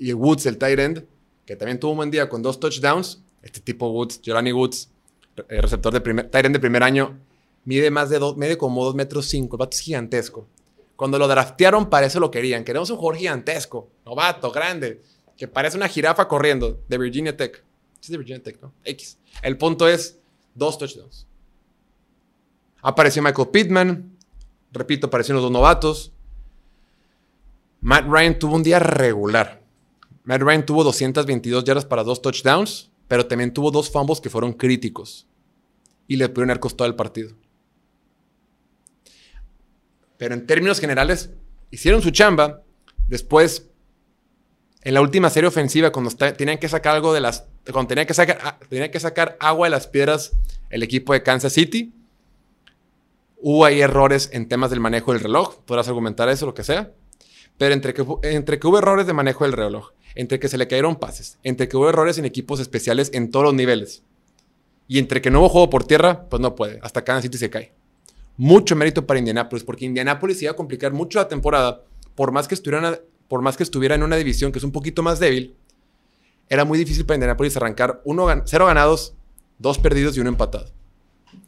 Woods, 0.00 0.46
el 0.46 0.58
tight 0.58 0.78
end, 0.78 1.04
que 1.46 1.56
también 1.56 1.78
tuvo 1.78 1.92
un 1.92 1.98
buen 1.98 2.10
día 2.10 2.28
con 2.28 2.42
dos 2.42 2.58
touchdowns. 2.58 3.20
Este 3.42 3.60
tipo 3.60 3.88
Woods, 3.88 4.20
Jelani 4.22 4.52
Woods, 4.52 4.88
receptor 5.48 5.92
de 5.92 6.00
primer, 6.00 6.30
tight 6.30 6.46
end 6.46 6.54
de 6.54 6.60
primer 6.60 6.82
año, 6.82 7.18
mide 7.64 7.90
más 7.90 8.08
de 8.08 8.18
dos, 8.18 8.36
mide 8.36 8.56
como 8.56 8.84
dos 8.84 8.94
metros 8.94 9.26
cinco, 9.26 9.56
el 9.56 9.58
vato 9.58 9.76
es 9.76 9.80
gigantesco. 9.80 10.46
Cuando 10.96 11.18
lo 11.18 11.26
draftearon, 11.28 11.90
para 11.90 12.06
eso 12.06 12.20
lo 12.20 12.30
querían. 12.30 12.64
Queremos 12.64 12.88
un 12.90 12.96
jugador 12.96 13.18
gigantesco, 13.18 13.88
novato, 14.06 14.50
grande, 14.52 15.02
que 15.36 15.48
parece 15.48 15.76
una 15.76 15.88
jirafa 15.88 16.28
corriendo 16.28 16.80
de 16.88 16.98
Virginia 16.98 17.36
Tech. 17.36 17.62
Es 18.04 18.10
de 18.10 18.18
Virginia 18.18 18.42
Tech, 18.42 18.60
¿no? 18.60 18.74
X. 18.84 19.16
El 19.40 19.56
punto 19.56 19.88
es 19.88 20.18
dos 20.54 20.76
touchdowns. 20.76 21.26
Apareció 22.82 23.22
Michael 23.22 23.48
Pittman. 23.48 24.18
Repito, 24.72 25.06
aparecieron 25.06 25.36
los 25.40 25.44
dos 25.44 25.52
novatos. 25.52 26.12
Matt 27.80 28.04
Ryan 28.06 28.38
tuvo 28.38 28.56
un 28.56 28.62
día 28.62 28.78
regular. 28.78 29.62
Matt 30.24 30.42
Ryan 30.42 30.66
tuvo 30.66 30.84
222 30.84 31.64
yardas 31.64 31.86
para 31.86 32.04
dos 32.04 32.20
touchdowns, 32.20 32.90
pero 33.08 33.26
también 33.26 33.54
tuvo 33.54 33.70
dos 33.70 33.90
fumbles 33.90 34.20
que 34.20 34.28
fueron 34.28 34.52
críticos. 34.52 35.26
Y 36.06 36.16
le 36.16 36.28
pudieron 36.28 36.50
haber 36.50 36.60
costado 36.60 36.86
el 36.86 36.96
partido. 36.96 37.34
Pero 40.18 40.34
en 40.34 40.46
términos 40.46 40.78
generales, 40.78 41.30
hicieron 41.70 42.02
su 42.02 42.10
chamba. 42.10 42.64
Después, 43.08 43.70
en 44.82 44.92
la 44.92 45.00
última 45.00 45.30
serie 45.30 45.48
ofensiva, 45.48 45.90
cuando 45.90 46.10
tenían 46.10 46.58
que 46.58 46.68
sacar 46.68 46.96
algo 46.96 47.14
de 47.14 47.22
las. 47.22 47.46
Cuando 47.72 47.88
tenían 47.88 48.06
que 48.06 48.14
sacar, 48.14 48.38
ah, 48.42 48.58
que 48.68 49.00
sacar 49.00 49.36
agua 49.40 49.66
de 49.66 49.70
las 49.70 49.86
piedras 49.86 50.32
el 50.70 50.82
equipo 50.82 51.12
de 51.12 51.22
Kansas 51.22 51.52
City, 51.52 51.92
hubo 53.40 53.64
ahí 53.64 53.80
errores 53.80 54.30
en 54.32 54.48
temas 54.48 54.70
del 54.70 54.80
manejo 54.80 55.12
del 55.12 55.22
reloj. 55.22 55.56
Podrás 55.64 55.88
argumentar 55.88 56.28
eso, 56.28 56.46
lo 56.46 56.54
que 56.54 56.64
sea. 56.64 56.92
Pero 57.56 57.72
entre 57.74 57.94
que, 57.94 58.04
entre 58.22 58.58
que 58.58 58.66
hubo 58.66 58.78
errores 58.78 59.06
de 59.06 59.12
manejo 59.12 59.44
del 59.44 59.52
reloj, 59.52 59.92
entre 60.14 60.38
que 60.38 60.48
se 60.48 60.58
le 60.58 60.68
cayeron 60.68 60.96
pases, 60.96 61.38
entre 61.42 61.68
que 61.68 61.76
hubo 61.76 61.88
errores 61.88 62.18
en 62.18 62.24
equipos 62.24 62.60
especiales 62.60 63.10
en 63.14 63.30
todos 63.30 63.44
los 63.44 63.54
niveles, 63.54 64.02
y 64.88 64.98
entre 64.98 65.22
que 65.22 65.30
no 65.30 65.40
hubo 65.40 65.48
juego 65.48 65.70
por 65.70 65.84
tierra, 65.84 66.26
pues 66.28 66.40
no 66.40 66.54
puede. 66.54 66.80
Hasta 66.82 67.04
Kansas 67.04 67.22
City 67.22 67.38
se 67.38 67.50
cae 67.50 67.72
mucho 68.36 68.74
mérito 68.76 69.06
para 69.06 69.18
Indianapolis, 69.18 69.64
porque 69.64 69.84
Indianapolis 69.84 70.42
iba 70.42 70.52
a 70.52 70.56
complicar 70.56 70.92
mucho 70.92 71.18
la 71.18 71.28
temporada, 71.28 71.82
por 72.14 72.32
más 72.32 72.48
que 72.48 72.54
estuviera, 72.54 73.00
por 73.28 73.42
más 73.42 73.56
que 73.56 73.62
estuviera 73.62 73.94
en 73.94 74.02
una 74.02 74.16
división 74.16 74.52
que 74.52 74.58
es 74.58 74.64
un 74.64 74.72
poquito 74.72 75.02
más 75.02 75.18
débil, 75.20 75.54
era 76.54 76.64
muy 76.64 76.78
difícil 76.78 77.04
para 77.04 77.16
Indianapolis 77.16 77.56
arrancar 77.56 78.00
uno, 78.04 78.26
cero 78.46 78.66
ganados, 78.66 79.14
dos 79.58 79.78
perdidos 79.78 80.16
y 80.16 80.20
uno 80.20 80.30
empatado. 80.30 80.72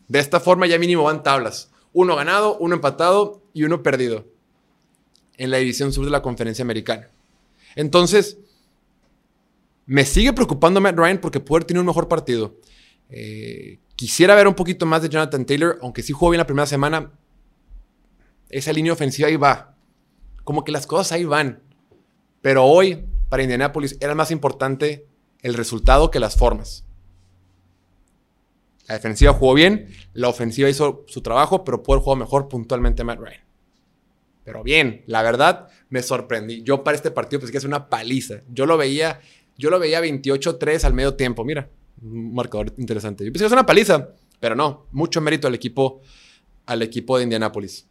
De 0.09 0.19
esta 0.19 0.41
forma 0.41 0.67
ya 0.67 0.79
mínimo 0.79 1.05
van 1.05 1.23
tablas. 1.23 1.71
Uno 1.93 2.17
ganado, 2.17 2.59
uno 2.59 2.75
empatado 2.75 3.43
y 3.53 3.65
uno 3.65 3.83
perdido 3.83 4.27
en 5.37 5.51
la 5.51 5.59
división 5.59 5.93
sur 5.93 6.05
de 6.05 6.11
la 6.11 6.23
conferencia 6.23 6.63
americana. 6.63 7.09
Entonces, 7.75 8.39
me 9.87 10.05
sigue 10.05 10.33
preocupando 10.33 10.81
Matt 10.81 10.97
Ryan 10.97 11.19
porque 11.19 11.41
puede 11.41 11.65
tener 11.65 11.81
un 11.81 11.87
mejor 11.87 12.09
partido. 12.09 12.57
Eh, 13.09 13.79
Quisiera 13.97 14.35
ver 14.35 14.47
un 14.47 14.55
poquito 14.55 14.85
más 14.85 15.01
de 15.01 15.09
Jonathan 15.09 15.47
Taylor, 15.47 15.79
aunque 15.81 16.03
sí 16.03 16.13
jugó 16.13 16.31
bien 16.31 16.39
la 16.39 16.47
primera 16.47 16.67
semana. 16.67 17.13
Esa 18.51 18.71
línea 18.73 18.93
ofensiva 18.93 19.29
ahí 19.29 19.37
va. 19.37 19.75
Como 20.45 20.65
que 20.65 20.71
las 20.71 20.87
cosas 20.87 21.13
ahí 21.13 21.25
van. 21.25 21.63
Pero 22.43 22.65
hoy, 22.65 23.07
para 23.29 23.43
Indianapolis, 23.43 23.97
era 24.01 24.15
más 24.15 24.31
importante 24.31 25.07
el 25.43 25.55
resultado 25.55 26.11
que 26.11 26.21
las 26.21 26.37
formas. 26.37 26.85
La 28.89 28.95
defensiva 28.95 29.33
jugó 29.33 29.55
bien, 29.55 29.89
la 30.13 30.29
ofensiva 30.29 30.69
hizo 30.69 31.05
su 31.09 31.21
trabajo, 31.23 31.65
pero 31.65 31.83
pudo 31.83 32.01
jugar 32.01 32.19
mejor 32.19 32.49
puntualmente 32.49 33.03
Matt 33.05 33.19
Ryan. 33.19 33.45
Pero 34.45 34.63
bien, 34.63 35.03
la 35.07 35.23
verdad, 35.23 35.69
me 35.89 36.03
sorprendí. 36.03 36.63
Yo 36.63 36.85
para 36.85 36.97
este 36.97 37.11
partido 37.11 37.41
pensé 37.41 37.51
que 37.51 37.59
es 37.59 37.65
una 37.65 37.89
paliza. 37.89 38.43
Yo 38.49 38.65
lo 38.65 38.77
veía, 38.77 39.21
yo 39.59 39.71
lo 39.71 39.81
veía 39.81 40.01
28-3 40.01 40.85
al 40.85 40.95
medio 40.95 41.15
tiempo. 41.15 41.45
Mira, 41.45 41.69
un 42.01 42.33
marcador 42.33 42.73
interesante. 42.79 43.25
Yo 43.25 43.33
pensé 43.33 43.43
que 43.43 43.47
es 43.47 43.53
una 43.53 43.67
paliza. 43.67 44.11
Pero 44.39 44.55
no, 44.55 44.87
mucho 44.93 45.21
mérito 45.21 45.49
al 45.49 45.55
equipo, 45.55 46.01
al 46.67 46.83
equipo 46.83 47.17
de 47.17 47.25
Indianapolis. 47.25 47.89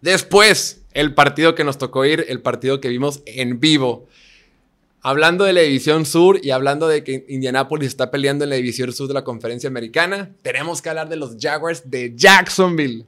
Después, 0.00 0.86
el 0.92 1.14
partido 1.14 1.54
que 1.54 1.64
nos 1.64 1.76
tocó 1.76 2.04
ir, 2.04 2.24
el 2.28 2.40
partido 2.40 2.80
que 2.80 2.88
vimos 2.88 3.22
en 3.26 3.60
vivo. 3.60 4.06
Hablando 5.02 5.44
de 5.44 5.54
la 5.54 5.62
División 5.62 6.04
Sur 6.04 6.40
y 6.42 6.50
hablando 6.50 6.86
de 6.86 7.02
que 7.02 7.24
Indianapolis 7.28 7.88
está 7.88 8.10
peleando 8.10 8.44
en 8.44 8.50
la 8.50 8.56
División 8.56 8.92
Sur 8.92 9.08
de 9.08 9.14
la 9.14 9.24
Conferencia 9.24 9.68
Americana, 9.68 10.34
tenemos 10.42 10.82
que 10.82 10.90
hablar 10.90 11.08
de 11.08 11.16
los 11.16 11.36
Jaguars 11.40 11.90
de 11.90 12.12
Jacksonville. 12.14 13.06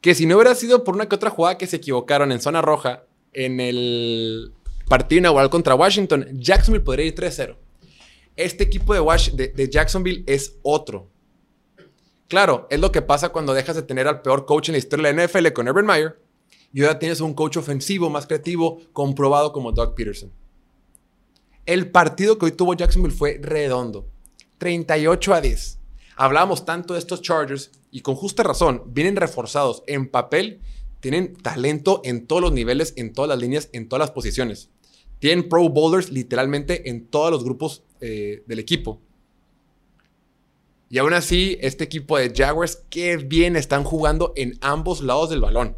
Que 0.00 0.14
si 0.14 0.24
no 0.24 0.36
hubiera 0.36 0.54
sido 0.54 0.82
por 0.82 0.94
una 0.94 1.08
que 1.08 1.14
otra 1.14 1.30
jugada 1.30 1.58
que 1.58 1.66
se 1.66 1.76
equivocaron 1.76 2.32
en 2.32 2.40
zona 2.40 2.62
roja 2.62 3.04
en 3.34 3.60
el 3.60 4.52
partido 4.88 5.18
inaugural 5.18 5.50
contra 5.50 5.74
Washington, 5.74 6.26
Jacksonville 6.32 6.84
podría 6.84 7.06
ir 7.06 7.14
3-0. 7.14 7.56
Este 8.36 8.64
equipo 8.64 8.94
de, 8.94 9.48
de 9.48 9.68
Jacksonville 9.68 10.24
es 10.26 10.56
otro. 10.62 11.10
Claro, 12.28 12.66
es 12.70 12.80
lo 12.80 12.90
que 12.92 13.02
pasa 13.02 13.28
cuando 13.28 13.52
dejas 13.52 13.76
de 13.76 13.82
tener 13.82 14.08
al 14.08 14.22
peor 14.22 14.46
coach 14.46 14.70
en 14.70 14.72
la 14.72 14.78
historia 14.78 15.12
de 15.12 15.14
la 15.14 15.26
NFL 15.26 15.52
con 15.52 15.68
Urban 15.68 15.84
Meyer 15.84 16.18
y 16.72 16.82
ahora 16.82 16.98
tienes 16.98 17.20
un 17.20 17.34
coach 17.34 17.58
ofensivo 17.58 18.08
más 18.08 18.26
creativo, 18.26 18.80
comprobado 18.94 19.52
como 19.52 19.72
Doug 19.72 19.94
Peterson. 19.94 20.32
El 21.64 21.90
partido 21.90 22.38
que 22.38 22.46
hoy 22.46 22.52
tuvo 22.52 22.74
Jacksonville 22.74 23.14
fue 23.14 23.38
redondo. 23.40 24.06
38 24.58 25.34
a 25.34 25.40
10. 25.40 25.78
Hablábamos 26.16 26.64
tanto 26.64 26.94
de 26.94 26.98
estos 26.98 27.22
Chargers 27.22 27.70
y 27.90 28.00
con 28.00 28.16
justa 28.16 28.42
razón, 28.42 28.82
vienen 28.86 29.16
reforzados 29.16 29.82
en 29.86 30.08
papel, 30.08 30.60
tienen 31.00 31.36
talento 31.36 32.00
en 32.04 32.26
todos 32.26 32.42
los 32.42 32.52
niveles, 32.52 32.94
en 32.96 33.12
todas 33.12 33.28
las 33.28 33.38
líneas, 33.38 33.68
en 33.72 33.88
todas 33.88 34.00
las 34.00 34.10
posiciones. 34.10 34.70
Tienen 35.18 35.48
pro 35.48 35.68
bowlers 35.68 36.10
literalmente 36.10 36.90
en 36.90 37.06
todos 37.06 37.30
los 37.30 37.44
grupos 37.44 37.84
eh, 38.00 38.42
del 38.46 38.58
equipo. 38.58 39.00
Y 40.90 40.98
aún 40.98 41.14
así, 41.14 41.58
este 41.60 41.84
equipo 41.84 42.18
de 42.18 42.32
Jaguars, 42.34 42.84
qué 42.90 43.16
bien 43.16 43.56
están 43.56 43.84
jugando 43.84 44.32
en 44.36 44.58
ambos 44.60 45.00
lados 45.00 45.30
del 45.30 45.40
balón. 45.40 45.76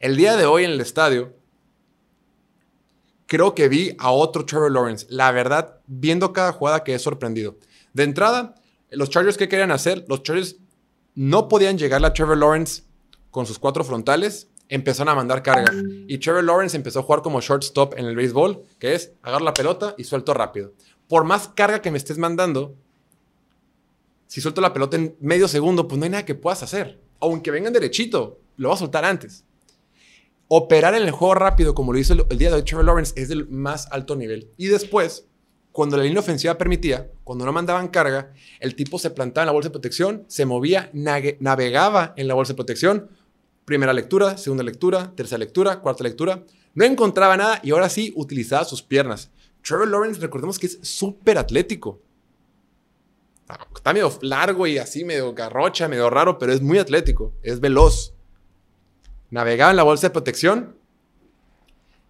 El 0.00 0.16
día 0.16 0.36
de 0.36 0.44
hoy 0.44 0.64
en 0.64 0.72
el 0.72 0.80
estadio, 0.80 1.34
creo 3.30 3.54
que 3.54 3.68
vi 3.68 3.94
a 4.00 4.10
otro 4.10 4.44
Trevor 4.44 4.72
Lawrence. 4.72 5.06
La 5.08 5.30
verdad, 5.30 5.78
viendo 5.86 6.32
cada 6.32 6.50
jugada 6.50 6.82
que 6.82 6.94
he 6.94 6.98
sorprendido. 6.98 7.56
De 7.92 8.02
entrada, 8.02 8.56
los 8.90 9.08
Chargers, 9.08 9.36
¿qué 9.36 9.48
querían 9.48 9.70
hacer? 9.70 10.04
Los 10.08 10.24
Chargers 10.24 10.56
no 11.14 11.46
podían 11.46 11.78
llegar 11.78 12.04
a 12.04 12.12
Trevor 12.12 12.36
Lawrence 12.36 12.82
con 13.30 13.46
sus 13.46 13.60
cuatro 13.60 13.84
frontales. 13.84 14.48
Empezaron 14.68 15.12
a 15.12 15.14
mandar 15.14 15.44
carga. 15.44 15.72
Y 16.08 16.18
Trevor 16.18 16.42
Lawrence 16.42 16.76
empezó 16.76 16.98
a 16.98 17.02
jugar 17.04 17.22
como 17.22 17.40
shortstop 17.40 17.94
en 17.96 18.06
el 18.06 18.16
béisbol, 18.16 18.64
que 18.80 18.94
es 18.94 19.12
agarrar 19.22 19.42
la 19.42 19.54
pelota 19.54 19.94
y 19.96 20.02
suelto 20.02 20.34
rápido. 20.34 20.72
Por 21.08 21.22
más 21.22 21.46
carga 21.46 21.80
que 21.80 21.92
me 21.92 21.98
estés 21.98 22.18
mandando, 22.18 22.74
si 24.26 24.40
suelto 24.40 24.60
la 24.60 24.72
pelota 24.72 24.96
en 24.96 25.14
medio 25.20 25.46
segundo, 25.46 25.86
pues 25.86 26.00
no 26.00 26.04
hay 26.04 26.10
nada 26.10 26.24
que 26.24 26.34
puedas 26.34 26.64
hacer. 26.64 27.00
Aunque 27.20 27.52
vengan 27.52 27.72
derechito, 27.72 28.40
lo 28.56 28.70
vas 28.70 28.78
a 28.78 28.80
soltar 28.80 29.04
antes 29.04 29.44
operar 30.52 30.96
en 30.96 31.04
el 31.04 31.12
juego 31.12 31.36
rápido, 31.36 31.76
como 31.76 31.92
lo 31.92 31.98
hizo 32.00 32.12
el, 32.12 32.36
día 32.36 32.48
de 32.48 32.56
hoy 32.56 32.64
Trevor 32.64 32.84
Lawrence, 32.84 33.12
es 33.14 33.28
del 33.28 33.48
más 33.48 33.86
alto 33.92 34.16
nivel. 34.16 34.50
Y 34.56 34.66
después, 34.66 35.28
cuando 35.70 35.96
la 35.96 36.02
línea 36.02 36.18
ofensiva 36.18 36.58
permitía, 36.58 37.08
cuando 37.22 37.44
no 37.44 37.52
mandaban 37.52 37.86
carga, 37.86 38.32
el 38.58 38.74
tipo 38.74 38.98
se 38.98 39.10
plantaba 39.10 39.44
en 39.44 39.46
la 39.46 39.52
bolsa 39.52 39.68
de 39.68 39.74
protección, 39.74 40.24
se 40.26 40.46
movía, 40.46 40.90
navegaba 40.92 42.14
en 42.16 42.26
la 42.26 42.34
bolsa 42.34 42.54
de 42.54 42.56
protección. 42.56 43.10
Primera 43.64 43.92
lectura, 43.92 44.36
segunda 44.38 44.64
lectura, 44.64 45.12
tercera 45.14 45.38
lectura, 45.38 45.78
cuarta 45.78 46.02
lectura. 46.02 46.42
No 46.74 46.84
encontraba 46.84 47.36
nada 47.36 47.60
y 47.62 47.70
ahora 47.70 47.88
sí 47.88 48.12
utilizaba 48.16 48.64
sus 48.64 48.82
piernas. 48.82 49.30
Trevor 49.62 49.86
Lawrence, 49.86 50.20
recordemos 50.20 50.58
que 50.58 50.66
es 50.66 50.80
súper 50.82 51.38
atlético. 51.38 52.00
Está 53.72 53.92
medio 53.92 54.12
largo 54.22 54.66
y 54.66 54.78
así, 54.78 55.04
medio 55.04 55.32
garrocha, 55.32 55.86
medio 55.86 56.10
raro, 56.10 56.38
pero 56.38 56.52
es 56.52 56.60
muy 56.60 56.78
atlético, 56.78 57.34
es 57.44 57.60
veloz 57.60 58.14
navegaba 59.30 59.70
en 59.70 59.76
la 59.76 59.82
bolsa 59.82 60.08
de 60.08 60.12
protección 60.12 60.76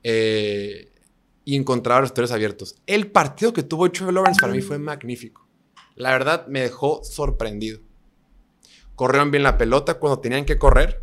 eh, 0.02 0.90
y 1.44 1.56
encontraba 1.56 2.00
los 2.00 2.14
tres 2.14 2.32
abiertos. 2.32 2.76
El 2.86 3.10
partido 3.10 3.52
que 3.52 3.62
tuvo 3.62 3.90
Trevor 3.90 4.14
Lawrence 4.14 4.40
para 4.40 4.52
mí 4.52 4.60
fue 4.60 4.78
magnífico. 4.78 5.46
La 5.96 6.10
verdad 6.12 6.46
me 6.46 6.60
dejó 6.60 7.02
sorprendido. 7.04 7.80
Corrieron 8.94 9.30
bien 9.30 9.42
la 9.42 9.58
pelota 9.58 9.94
cuando 9.94 10.20
tenían 10.20 10.44
que 10.44 10.58
correr. 10.58 11.02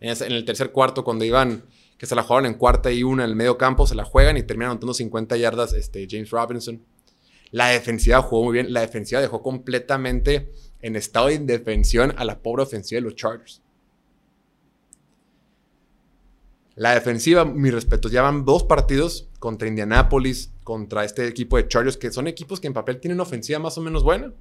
En 0.00 0.32
el 0.32 0.44
tercer 0.44 0.72
cuarto, 0.72 1.04
cuando 1.04 1.24
iban, 1.24 1.64
que 1.98 2.06
se 2.06 2.14
la 2.14 2.22
jugaron 2.22 2.46
en 2.46 2.54
cuarta 2.54 2.90
y 2.90 3.02
una 3.02 3.24
en 3.24 3.30
el 3.30 3.36
medio 3.36 3.58
campo, 3.58 3.86
se 3.86 3.94
la 3.94 4.04
juegan 4.04 4.36
y 4.36 4.42
terminan 4.42 4.70
anotando 4.72 4.94
50 4.94 5.36
yardas 5.36 5.74
este, 5.74 6.06
James 6.10 6.30
Robinson. 6.30 6.82
La 7.50 7.68
defensiva 7.68 8.22
jugó 8.22 8.44
muy 8.44 8.54
bien. 8.54 8.72
La 8.72 8.80
defensiva 8.80 9.20
dejó 9.20 9.42
completamente 9.42 10.50
en 10.80 10.96
estado 10.96 11.26
de 11.26 11.34
indefensión 11.34 12.14
a 12.16 12.24
la 12.24 12.38
pobre 12.40 12.62
ofensiva 12.62 12.98
de 12.98 13.02
los 13.02 13.16
Chargers. 13.16 13.62
La 16.76 16.94
defensiva, 16.94 17.44
mis 17.44 17.74
respetos, 17.74 18.12
ya 18.12 18.22
van 18.22 18.44
dos 18.44 18.64
partidos 18.64 19.28
contra 19.38 19.68
Indianapolis, 19.68 20.52
contra 20.64 21.04
este 21.04 21.26
equipo 21.26 21.56
de 21.56 21.68
Chargers, 21.68 21.96
que 21.96 22.12
son 22.12 22.26
equipos 22.26 22.60
que 22.60 22.68
en 22.68 22.74
papel 22.74 23.00
tienen 23.00 23.20
ofensiva 23.20 23.58
más 23.58 23.76
o 23.76 23.80
menos 23.80 24.02
buena, 24.02 24.32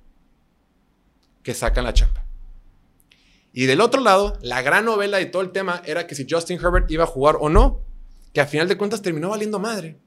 que 1.43 1.53
sacan 1.53 1.83
la 1.83 1.93
chapa. 1.93 2.25
Y 3.51 3.65
del 3.65 3.81
otro 3.81 4.01
lado, 4.01 4.38
la 4.41 4.62
gran 4.62 4.86
novela 4.86 5.17
de 5.17 5.25
todo 5.25 5.41
el 5.41 5.51
tema 5.51 5.81
era 5.86 6.05
que 6.05 6.15
si 6.15 6.27
Justin 6.29 6.59
Herbert 6.59 6.89
iba 6.91 7.03
a 7.03 7.07
jugar 7.07 7.38
o 7.39 7.50
no, 7.50 7.81
que 8.31 8.41
a 8.41 8.45
final 8.45 8.67
de 8.67 8.77
cuentas 8.77 9.01
terminó 9.01 9.29
valiendo 9.29 9.59
madre. 9.59 9.98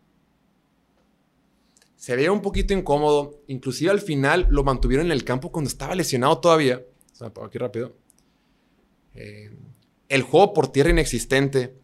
Se 1.96 2.16
veía 2.16 2.32
un 2.32 2.42
poquito 2.42 2.72
incómodo, 2.72 3.42
inclusive 3.48 3.90
al 3.90 4.00
final 4.00 4.46
lo 4.50 4.64
mantuvieron 4.64 5.06
en 5.06 5.12
el 5.12 5.24
campo 5.24 5.52
cuando 5.52 5.68
estaba 5.68 5.94
lesionado 5.94 6.38
todavía. 6.38 6.84
Aquí 7.20 7.58
rápido. 7.58 7.96
Eh, 9.14 9.50
el 10.08 10.22
juego 10.22 10.52
por 10.52 10.72
tierra 10.72 10.90
inexistente. 10.90 11.76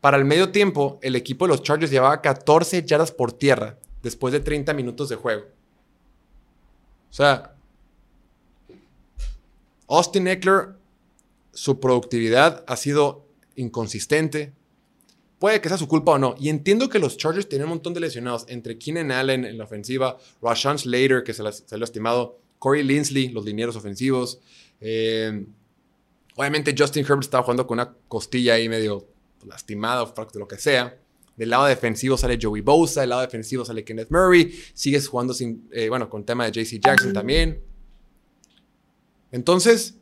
Para 0.00 0.16
el 0.16 0.24
medio 0.24 0.50
tiempo, 0.50 0.98
el 1.02 1.16
equipo 1.16 1.46
de 1.46 1.50
los 1.50 1.62
Chargers 1.62 1.90
llevaba 1.90 2.20
14 2.22 2.84
yardas 2.84 3.10
por 3.10 3.32
tierra 3.32 3.78
después 4.02 4.32
de 4.32 4.40
30 4.40 4.72
minutos 4.74 5.08
de 5.08 5.16
juego. 5.16 5.46
O 7.10 7.12
sea, 7.12 7.54
Austin 9.88 10.28
Eckler, 10.28 10.76
su 11.52 11.80
productividad 11.80 12.64
ha 12.68 12.76
sido 12.76 13.26
inconsistente. 13.56 14.52
Puede 15.40 15.60
que 15.60 15.68
sea 15.68 15.78
su 15.78 15.88
culpa 15.88 16.12
o 16.12 16.18
no. 16.18 16.34
Y 16.38 16.48
entiendo 16.48 16.88
que 16.88 16.98
los 16.98 17.16
Chargers 17.16 17.48
tienen 17.48 17.66
un 17.66 17.70
montón 17.70 17.94
de 17.94 18.00
lesionados. 18.00 18.44
Entre 18.48 18.78
Keenan 18.78 19.10
Allen 19.10 19.44
en 19.44 19.58
la 19.58 19.64
ofensiva, 19.64 20.18
Rashawn 20.42 20.78
Slater, 20.78 21.24
que 21.24 21.32
se, 21.32 21.42
lo 21.42 21.48
ha 21.48 21.76
lastimado, 21.76 22.38
Corey 22.58 22.82
Linsley, 22.84 23.28
los 23.28 23.44
linieros 23.44 23.74
ofensivos. 23.74 24.40
Eh, 24.80 25.44
obviamente 26.36 26.74
Justin 26.76 27.04
Herbert 27.04 27.24
estaba 27.24 27.42
jugando 27.42 27.66
con 27.66 27.76
una 27.76 27.94
costilla 28.08 28.54
ahí 28.54 28.68
medio 28.68 29.06
lastimado, 29.46 30.14
lo 30.34 30.48
que 30.48 30.58
sea. 30.58 30.98
Del 31.36 31.50
lado 31.50 31.66
defensivo 31.66 32.16
sale 32.16 32.38
Joey 32.40 32.62
Bosa, 32.62 33.02
del 33.02 33.10
lado 33.10 33.22
defensivo 33.22 33.64
sale 33.64 33.84
Kenneth 33.84 34.10
Murray, 34.10 34.52
sigues 34.74 35.06
jugando 35.06 35.32
sin, 35.32 35.68
eh, 35.70 35.88
bueno, 35.88 36.10
con 36.10 36.24
tema 36.24 36.48
de 36.48 36.64
JC 36.64 36.80
Jackson 36.80 37.12
también. 37.12 37.62
Entonces, 39.30 39.98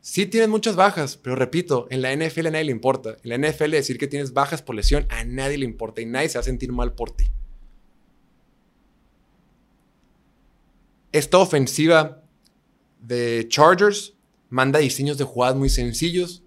sí 0.00 0.26
tienes 0.26 0.48
muchas 0.48 0.74
bajas, 0.74 1.18
pero 1.18 1.36
repito, 1.36 1.86
en 1.90 2.00
la 2.00 2.12
NFL 2.16 2.46
a 2.46 2.50
nadie 2.50 2.64
le 2.64 2.72
importa. 2.72 3.16
En 3.22 3.30
la 3.30 3.48
NFL 3.48 3.72
decir 3.72 3.98
que 3.98 4.08
tienes 4.08 4.32
bajas 4.32 4.62
por 4.62 4.74
lesión 4.74 5.06
a 5.10 5.24
nadie 5.24 5.58
le 5.58 5.66
importa 5.66 6.00
y 6.00 6.06
nadie 6.06 6.30
se 6.30 6.38
va 6.38 6.40
a 6.40 6.44
sentir 6.44 6.72
mal 6.72 6.94
por 6.94 7.10
ti. 7.10 7.26
Esta 11.12 11.36
ofensiva 11.36 12.22
de 13.00 13.46
Chargers 13.48 14.14
manda 14.48 14.78
diseños 14.78 15.18
de 15.18 15.24
jugadas 15.24 15.56
muy 15.56 15.68
sencillos, 15.68 16.41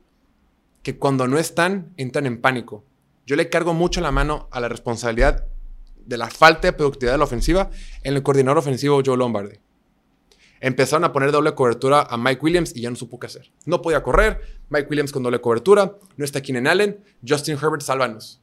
que 0.85 0.99
cuando 0.99 1.27
no 1.27 1.39
están, 1.39 1.95
entran 1.97 2.27
en 2.27 2.39
pánico. 2.39 2.85
Yo 3.25 3.35
le 3.35 3.49
cargo 3.49 3.73
mucho 3.73 4.01
la 4.01 4.11
mano 4.11 4.47
a 4.51 4.59
la 4.59 4.69
responsabilidad 4.69 5.47
de 6.05 6.15
la 6.15 6.29
falta 6.29 6.67
de 6.67 6.73
productividad 6.73 7.13
de 7.13 7.17
la 7.17 7.23
ofensiva 7.23 7.71
en 8.03 8.13
el 8.13 8.21
coordinador 8.21 8.59
ofensivo 8.59 9.01
Joe 9.03 9.17
Lombardi. 9.17 9.57
Empezaron 10.59 11.03
a 11.03 11.11
poner 11.11 11.31
doble 11.31 11.55
cobertura 11.55 12.03
a 12.03 12.17
Mike 12.17 12.39
Williams 12.39 12.75
y 12.75 12.81
ya 12.81 12.91
no 12.91 12.95
supo 12.95 13.19
qué 13.19 13.25
hacer. 13.25 13.51
No 13.65 13.81
podía 13.81 14.03
correr, 14.03 14.59
Mike 14.69 14.87
Williams 14.87 15.11
con 15.11 15.23
doble 15.23 15.41
cobertura, 15.41 15.97
no 16.17 16.23
está 16.23 16.39
en 16.45 16.67
Allen, 16.67 17.03
Justin 17.27 17.55
Herbert, 17.55 17.81
sálvanos. 17.81 18.39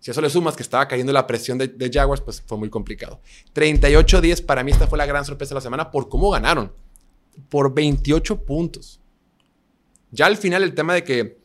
Si 0.00 0.10
a 0.10 0.12
eso 0.12 0.20
le 0.20 0.28
sumas 0.28 0.56
que 0.56 0.64
estaba 0.64 0.88
cayendo 0.88 1.12
la 1.12 1.28
presión 1.28 1.56
de, 1.56 1.68
de 1.68 1.88
Jaguars, 1.88 2.20
pues 2.20 2.42
fue 2.44 2.58
muy 2.58 2.68
complicado. 2.68 3.20
38-10, 3.54 4.44
para 4.44 4.64
mí 4.64 4.72
esta 4.72 4.88
fue 4.88 4.98
la 4.98 5.06
gran 5.06 5.24
sorpresa 5.24 5.50
de 5.50 5.54
la 5.54 5.60
semana 5.60 5.92
por 5.92 6.08
cómo 6.08 6.30
ganaron. 6.30 6.72
Por 7.48 7.72
28 7.72 8.44
puntos. 8.44 9.00
Ya 10.10 10.26
al 10.26 10.36
final 10.36 10.62
el 10.62 10.74
tema 10.74 10.94
de 10.94 11.04
que 11.04 11.38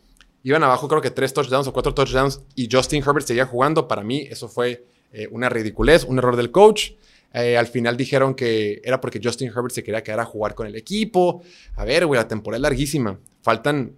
iban 0.43 0.63
abajo 0.63 0.87
creo 0.87 1.01
que 1.01 1.11
tres 1.11 1.33
touchdowns 1.33 1.67
o 1.67 1.73
cuatro 1.73 1.93
touchdowns 1.93 2.41
y 2.55 2.69
Justin 2.71 3.03
Herbert 3.05 3.25
seguía 3.25 3.45
jugando, 3.45 3.87
para 3.87 4.03
mí 4.03 4.27
eso 4.29 4.47
fue 4.47 4.85
eh, 5.11 5.27
una 5.31 5.49
ridiculez, 5.49 6.03
un 6.03 6.17
error 6.17 6.35
del 6.35 6.51
coach. 6.51 6.91
Eh, 7.33 7.57
al 7.57 7.67
final 7.67 7.95
dijeron 7.95 8.35
que 8.35 8.81
era 8.83 8.99
porque 8.99 9.21
Justin 9.23 9.47
Herbert 9.49 9.71
se 9.71 9.83
quería 9.83 10.03
quedar 10.03 10.19
a 10.19 10.25
jugar 10.25 10.53
con 10.53 10.67
el 10.67 10.75
equipo. 10.75 11.41
A 11.75 11.85
ver, 11.85 12.05
güey, 12.05 12.19
la 12.19 12.27
temporada 12.27 12.57
es 12.57 12.61
larguísima. 12.61 13.19
Faltan 13.41 13.95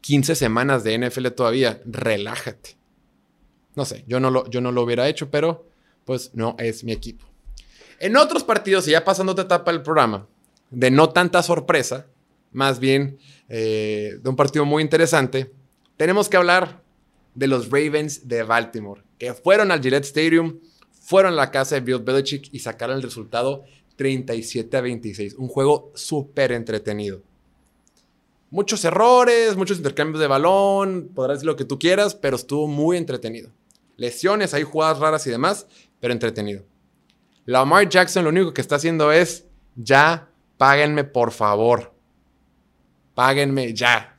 15 0.00 0.34
semanas 0.34 0.84
de 0.84 0.98
NFL 0.98 1.28
todavía. 1.28 1.80
Relájate. 1.84 2.76
No 3.74 3.84
sé, 3.84 4.04
yo 4.06 4.18
no 4.18 4.30
lo, 4.30 4.48
yo 4.50 4.60
no 4.60 4.72
lo 4.72 4.82
hubiera 4.82 5.08
hecho, 5.08 5.30
pero 5.30 5.66
pues 6.04 6.30
no 6.34 6.56
es 6.58 6.84
mi 6.84 6.92
equipo. 6.92 7.26
En 8.00 8.16
otros 8.16 8.44
partidos, 8.44 8.88
y 8.88 8.92
ya 8.92 9.04
pasando 9.04 9.32
otra 9.32 9.44
etapa 9.44 9.70
del 9.70 9.82
programa, 9.82 10.26
de 10.70 10.90
no 10.90 11.10
tanta 11.10 11.42
sorpresa, 11.42 12.06
más 12.52 12.80
bien 12.80 13.18
eh, 13.48 14.18
de 14.22 14.28
un 14.28 14.36
partido 14.36 14.64
muy 14.64 14.82
interesante, 14.82 15.52
tenemos 15.96 16.28
que 16.28 16.36
hablar 16.36 16.82
de 17.34 17.46
los 17.46 17.70
Ravens 17.70 18.28
de 18.28 18.42
Baltimore, 18.42 19.02
que 19.18 19.34
fueron 19.34 19.70
al 19.70 19.82
Gillette 19.82 20.04
Stadium, 20.04 20.58
fueron 20.90 21.32
a 21.32 21.36
la 21.36 21.50
casa 21.50 21.76
de 21.76 21.80
Bill 21.80 22.02
Belichick 22.02 22.48
y 22.52 22.58
sacaron 22.58 22.96
el 22.96 23.02
resultado 23.02 23.64
37 23.96 24.76
a 24.76 24.80
26. 24.80 25.34
Un 25.34 25.48
juego 25.48 25.90
súper 25.94 26.52
entretenido. 26.52 27.22
Muchos 28.50 28.84
errores, 28.84 29.56
muchos 29.56 29.76
intercambios 29.76 30.20
de 30.20 30.26
balón, 30.26 31.10
podrás 31.14 31.38
decir 31.38 31.46
lo 31.46 31.56
que 31.56 31.64
tú 31.64 31.78
quieras, 31.78 32.14
pero 32.14 32.36
estuvo 32.36 32.66
muy 32.66 32.96
entretenido. 32.96 33.50
Lesiones, 33.96 34.54
hay 34.54 34.62
jugadas 34.62 35.00
raras 35.00 35.26
y 35.26 35.30
demás, 35.30 35.66
pero 36.00 36.12
entretenido. 36.12 36.64
Lamar 37.44 37.88
Jackson 37.88 38.24
lo 38.24 38.30
único 38.30 38.54
que 38.54 38.60
está 38.60 38.76
haciendo 38.76 39.12
es, 39.12 39.44
ya, 39.76 40.30
páguenme 40.56 41.04
por 41.04 41.32
favor. 41.32 41.92
Páguenme 43.18 43.74
ya. 43.74 44.14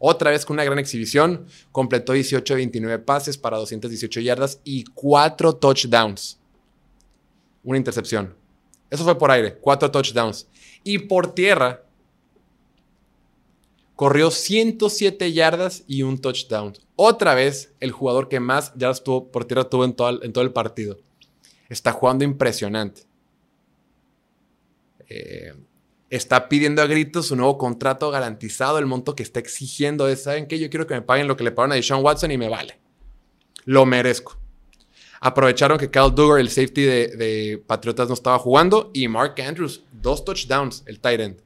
Otra 0.00 0.32
vez 0.32 0.44
con 0.44 0.54
una 0.56 0.64
gran 0.64 0.80
exhibición, 0.80 1.46
completó 1.70 2.12
18 2.12 2.56
29 2.56 2.98
pases 2.98 3.38
para 3.38 3.56
218 3.56 4.18
yardas 4.18 4.60
y 4.64 4.82
4 4.82 5.54
touchdowns. 5.54 6.40
Una 7.62 7.78
intercepción. 7.78 8.34
Eso 8.90 9.04
fue 9.04 9.16
por 9.16 9.30
aire, 9.30 9.54
4 9.60 9.92
touchdowns. 9.92 10.48
Y 10.82 10.98
por 10.98 11.36
tierra, 11.36 11.84
corrió 13.94 14.32
107 14.32 15.32
yardas 15.32 15.84
y 15.86 16.02
un 16.02 16.18
touchdown. 16.18 16.72
Otra 16.96 17.36
vez, 17.36 17.72
el 17.78 17.92
jugador 17.92 18.28
que 18.28 18.40
más 18.40 18.74
yardas 18.74 19.04
tuvo 19.04 19.30
por 19.30 19.44
tierra 19.44 19.70
tuvo 19.70 19.84
en 19.84 19.92
todo, 19.92 20.20
en 20.20 20.32
todo 20.32 20.42
el 20.42 20.52
partido. 20.52 20.98
Está 21.68 21.92
jugando 21.92 22.24
impresionante. 22.24 23.02
Eh, 25.08 25.54
está 26.12 26.50
pidiendo 26.50 26.82
a 26.82 26.86
gritos 26.86 27.28
su 27.28 27.36
nuevo 27.36 27.56
contrato 27.56 28.10
garantizado, 28.10 28.78
el 28.78 28.84
monto 28.84 29.16
que 29.16 29.22
está 29.22 29.40
exigiendo 29.40 30.06
es, 30.08 30.24
¿saben 30.24 30.46
qué? 30.46 30.58
Yo 30.58 30.68
quiero 30.68 30.86
que 30.86 30.92
me 30.92 31.00
paguen 31.00 31.26
lo 31.26 31.38
que 31.38 31.44
le 31.44 31.52
pagaron 31.52 31.72
a 31.72 31.76
Deshaun 31.76 32.04
Watson 32.04 32.30
y 32.30 32.36
me 32.36 32.50
vale. 32.50 32.78
Lo 33.64 33.86
merezco. 33.86 34.36
Aprovecharon 35.22 35.78
que 35.78 35.90
Kyle 35.90 36.14
Duggar, 36.14 36.38
el 36.38 36.50
safety 36.50 36.82
de, 36.82 37.64
Patriotas, 37.66 38.08
no 38.08 38.14
estaba 38.14 38.38
jugando 38.38 38.90
y 38.92 39.08
Mark 39.08 39.40
Andrews, 39.40 39.84
dos 39.90 40.22
touchdowns, 40.22 40.82
el 40.84 41.00
tight 41.00 41.20
end. 41.20 41.40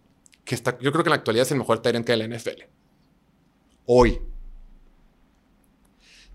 Que 0.44 0.56
está, 0.56 0.76
yo 0.80 0.90
creo 0.90 1.04
que 1.04 1.10
en 1.10 1.12
la 1.12 1.16
actualidad 1.16 1.46
es 1.46 1.52
el 1.52 1.58
mejor 1.58 1.78
tight 1.78 1.94
end 1.94 2.04
que 2.04 2.12
hay 2.12 2.18
la 2.18 2.36
NFL. 2.36 2.62
Hoy. 3.84 4.20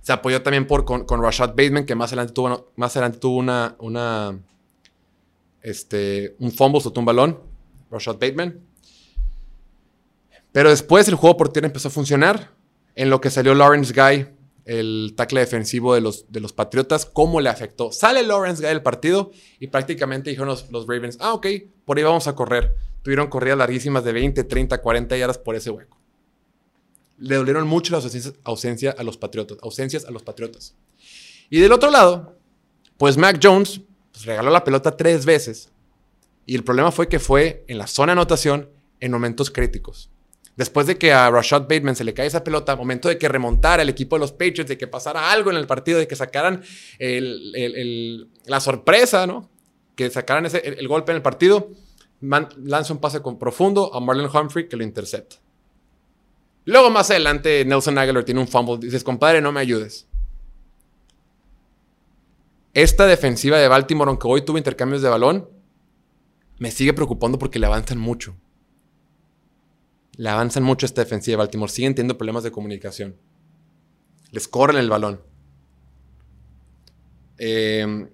Se 0.02 0.14
apoyó 0.14 0.42
también 0.42 0.68
por, 0.68 0.86
con, 0.86 1.22
Rashad 1.22 1.50
Bateman, 1.50 1.86
que 1.86 1.96
más 1.96 2.12
adelante 2.12 2.32
tuvo, 2.32 2.72
más 2.78 2.96
adelante 2.96 3.20
tuvo 3.20 3.40
una, 3.40 4.40
este, 5.62 6.38
un 6.40 6.54
fumble, 6.54 6.80
soltó 6.80 7.02
un 7.02 7.06
balón 7.06 7.51
Rashad 7.92 8.14
Bateman. 8.14 8.60
Pero 10.52 10.70
después 10.70 11.08
el 11.08 11.16
juego 11.16 11.38
por 11.38 11.50
tierra 11.50 11.68
empezó 11.68 11.90
a 11.90 11.92
funcionar. 11.92 12.52
En 12.96 13.10
lo 13.10 13.22
que 13.22 13.30
salió 13.30 13.56
Lawrence 13.56 13.94
Guy, 13.94 14.28
el 14.66 15.14
tackle 15.16 15.40
defensivo 15.40 15.96
de 15.96 16.02
los, 16.02 16.30
de 16.30 16.40
los 16.40 16.52
Patriotas, 16.52 17.06
cómo 17.06 17.40
le 17.40 17.50
afectó. 17.50 17.92
Sale 17.92 18.24
Lawrence 18.24 18.62
Guy 18.62 18.70
del 18.70 18.82
partido 18.82 19.32
y 19.60 19.68
prácticamente 19.68 20.30
dijeron 20.30 20.50
los, 20.50 20.70
los, 20.72 20.88
Ravens, 20.88 21.18
ah, 21.22 21.34
ok, 21.34 21.48
por 21.86 21.98
ahí 21.98 22.04
vamos 22.04 22.28
a 22.28 22.36
correr. 22.36 22.76
Tuvieron 23.02 23.28
corridas 23.28 23.58
larguísimas 23.58 24.04
de 24.04 24.12
20, 24.12 24.44
30, 24.44 24.82
40 24.82 25.18
yardas 25.18 25.38
por 25.38 25.56
ese 25.56 25.70
hueco. 25.70 25.98
Le 27.18 27.36
dolieron 27.36 27.68
mucho 27.68 27.94
las 27.94 28.04
ausencias, 28.04 28.36
ausencia 28.44 28.96
a 28.98 29.04
los 29.04 29.18
Patriotas, 29.18 29.58
ausencias 29.62 30.06
a 30.06 30.12
los 30.12 30.24
Patriotas. 30.24 30.76
Y 31.50 31.60
del 31.60 31.72
otro 31.72 31.92
lado, 31.92 32.36
pues 32.98 33.16
Mac 33.18 33.40
Jones 33.42 33.82
pues, 34.12 34.26
regaló 34.26 34.52
la 34.52 34.64
pelota 34.64 34.96
tres 34.98 35.26
veces 35.26 35.71
y 36.52 36.56
el 36.56 36.66
problema 36.66 36.92
fue 36.92 37.08
que 37.08 37.20
fue 37.20 37.64
en 37.70 37.78
la 37.78 37.88
zona 37.88 38.08
de 38.08 38.20
anotación 38.20 38.70
en 39.00 39.10
momentos 39.10 39.52
críticos. 39.52 40.12
Después 40.58 40.86
de 40.86 40.98
que 40.98 41.14
a 41.14 41.32
Rashad 41.32 41.62
Bateman 41.62 41.96
se 41.96 42.04
le 42.04 42.14
cae 42.14 42.28
esa 42.28 42.44
pelota, 42.44 42.76
momento 42.76 43.08
de 43.08 43.18
que 43.18 43.30
remontara 43.30 43.84
el 43.84 43.88
equipo 43.88 44.18
de 44.18 44.20
los 44.20 44.34
Patriots, 44.34 44.68
de 44.68 44.78
que 44.78 44.86
pasara 44.86 45.32
algo 45.32 45.50
en 45.50 45.56
el 45.56 45.66
partido, 45.66 45.98
de 45.98 46.10
que 46.10 46.16
sacaran 46.18 46.62
la 47.00 48.60
sorpresa, 48.60 49.26
¿no? 49.26 49.50
Que 49.96 50.10
sacaran 50.10 50.46
ese, 50.46 50.58
el, 50.58 50.90
golpe 50.90 51.14
en 51.14 51.16
el 51.16 51.22
partido, 51.22 51.70
lanza 52.20 52.92
un 52.92 53.00
pase 53.00 53.22
con 53.22 53.40
profundo 53.40 53.96
a 53.96 54.02
Marlon 54.02 54.30
Humphrey 54.30 54.68
que 54.68 54.76
lo 54.76 54.84
intercepta. 54.84 55.38
Luego 56.66 56.90
más 56.90 57.10
adelante 57.12 57.64
Nelson 57.64 57.98
Aguilar 57.98 58.26
tiene 58.26 58.42
un 58.42 58.50
fumble. 58.50 58.78
Dices, 58.78 59.06
compadre, 59.06 59.40
no 59.40 59.54
me 59.54 59.62
ayudes. 59.62 60.06
Esta 62.74 63.08
defensiva 63.08 63.58
de 63.58 63.70
Baltimore, 63.70 64.10
aunque 64.10 64.28
hoy 64.28 64.42
tuvo 64.42 64.58
intercambios 64.58 65.02
de 65.02 65.08
balón, 65.08 65.61
me 66.62 66.70
sigue 66.70 66.94
preocupando 66.94 67.40
porque 67.40 67.58
le 67.58 67.66
avanzan 67.66 67.98
mucho. 67.98 68.36
Le 70.16 70.30
avanzan 70.30 70.62
mucho 70.62 70.86
esta 70.86 71.02
defensiva 71.02 71.34
de 71.34 71.38
Baltimore. 71.38 71.72
Siguen 71.72 71.96
teniendo 71.96 72.20
problemas 72.20 72.44
de 72.44 72.52
comunicación. 72.52 73.16
Les 74.30 74.48
corren 74.48 74.78
el 74.78 74.88
balón. 74.88 75.22
Eh, 77.40 78.08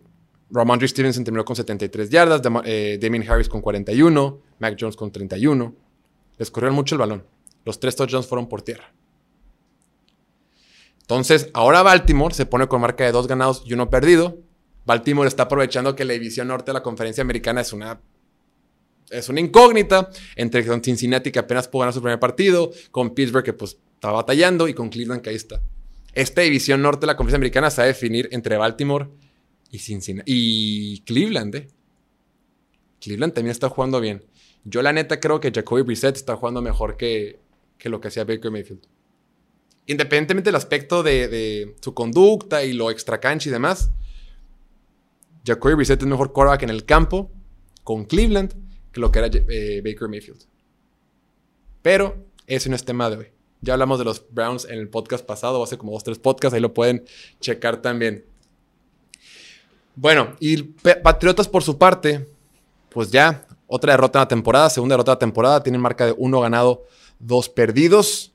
Ramondre 0.50 0.88
Stevenson 0.88 1.26
terminó 1.26 1.44
con 1.44 1.58
73 1.58 2.10
yardas, 2.10 2.42
eh, 2.64 2.98
Damien 3.02 3.30
Harris 3.30 3.50
con 3.50 3.60
41, 3.60 4.40
Mac 4.60 4.78
Jones 4.80 4.96
con 4.96 5.12
31. 5.12 5.76
Les 6.38 6.50
corrieron 6.50 6.76
mucho 6.76 6.96
el 6.96 7.00
balón. 7.00 7.26
Los 7.66 7.82
tres 7.82 7.98
touchdowns 7.98 8.28
fueron 8.28 8.48
por 8.48 8.62
tierra. 8.62 8.94
Entonces, 11.02 11.50
ahora 11.54 11.84
Baltimore 11.84 12.34
se 12.34 12.46
pone 12.46 12.70
con 12.70 12.80
marca 12.80 13.04
de 13.04 13.12
dos 13.12 13.28
ganados 13.28 13.64
y 13.66 13.74
uno 13.74 13.90
perdido. 13.90 14.38
Baltimore 14.86 15.28
está 15.28 15.44
aprovechando 15.44 15.98
que 15.98 16.06
la 16.06 16.14
división 16.14 16.48
norte 16.48 16.72
de 16.72 16.76
la 16.76 16.84
conferencia 16.84 17.22
americana 17.24 17.60
es 17.60 17.74
una 17.74 18.00
es 19.10 19.30
una 19.30 19.40
incógnita 19.40 20.10
entre 20.36 20.64
Cincinnati 20.82 21.32
que 21.32 21.40
apenas 21.40 21.68
pudo 21.68 21.82
ganar 21.82 21.94
su 21.94 22.02
primer 22.02 22.20
partido, 22.20 22.72
con 22.92 23.14
Pittsburgh 23.14 23.44
que 23.44 23.54
pues 23.54 23.78
está 23.94 24.12
batallando 24.12 24.68
y 24.68 24.74
con 24.74 24.90
Cleveland 24.90 25.22
que 25.22 25.30
ahí 25.30 25.36
está. 25.36 25.62
Esta 26.14 26.42
división 26.42 26.82
norte 26.82 27.02
de 27.02 27.08
la 27.08 27.16
conferencia 27.16 27.38
americana 27.38 27.70
se 27.70 27.82
a 27.82 27.86
definir 27.86 28.28
entre 28.32 28.58
Baltimore 28.58 29.08
y 29.72 29.80
Cincinnati 29.80 30.32
y 30.32 31.00
Cleveland. 31.02 31.56
¿eh? 31.56 31.68
Cleveland 33.00 33.34
también 33.34 33.52
está 33.52 33.70
jugando 33.70 34.02
bien. 34.02 34.26
Yo 34.64 34.82
la 34.82 34.92
neta 34.92 35.20
creo 35.20 35.40
que 35.40 35.52
Jacoby 35.52 35.84
Brissett 35.84 36.18
está 36.18 36.36
jugando 36.36 36.62
mejor 36.62 36.98
que, 36.98 37.40
que 37.78 37.90
lo 37.90 38.02
que 38.02 38.10
hacía 38.10 38.26
Baker 38.26 38.52
Mayfield. 38.52 38.82
Independientemente 39.86 40.50
del 40.50 40.56
aspecto 40.56 41.04
de, 41.04 41.30
de 41.30 41.76
su 41.80 41.94
conducta 41.94 42.66
y 42.66 42.74
lo 42.74 42.92
extra 42.92 43.20
cancha 43.20 43.48
y 43.48 43.52
demás, 43.54 43.92
Jacoby 45.46 45.76
Brissett 45.76 46.02
es 46.02 46.08
mejor 46.08 46.34
quarterback 46.34 46.64
en 46.64 46.72
el 46.72 46.84
campo 46.84 47.32
con 47.84 48.04
Cleveland 48.04 48.67
lo 49.00 49.12
que 49.12 49.20
era 49.20 49.30
eh, 49.32 49.82
Baker 49.84 50.08
Mayfield. 50.08 50.42
Pero 51.82 52.26
ese 52.48 52.70
no 52.70 52.76
es 52.76 52.84
tema 52.84 53.10
de 53.10 53.18
hoy. 53.18 53.28
Ya 53.62 53.74
hablamos 53.74 53.98
de 54.00 54.06
los 54.06 54.24
Browns 54.30 54.66
en 54.66 54.78
el 54.78 54.90
podcast 54.90 55.26
pasado, 55.26 55.64
hace 55.64 55.78
como 55.78 55.92
dos, 55.92 56.04
tres 56.04 56.20
podcasts, 56.20 56.54
ahí 56.54 56.62
lo 56.62 56.74
pueden 56.74 57.06
checar 57.40 57.82
también. 57.82 58.26
Bueno, 59.96 60.36
y 60.40 60.62
Patriotas 60.62 61.48
por 61.48 61.64
su 61.64 61.78
parte, 61.78 62.28
pues 62.90 63.10
ya, 63.10 63.48
otra 63.66 63.94
derrota 63.94 64.20
en 64.20 64.22
la 64.22 64.28
temporada, 64.28 64.70
segunda 64.70 64.94
derrota 64.94 65.12
de 65.12 65.16
la 65.16 65.20
temporada, 65.20 65.64
tienen 65.64 65.82
marca 65.82 66.06
de 66.06 66.14
uno 66.18 66.40
ganado, 66.40 66.86
dos 67.20 67.50
perdidos. 67.50 68.32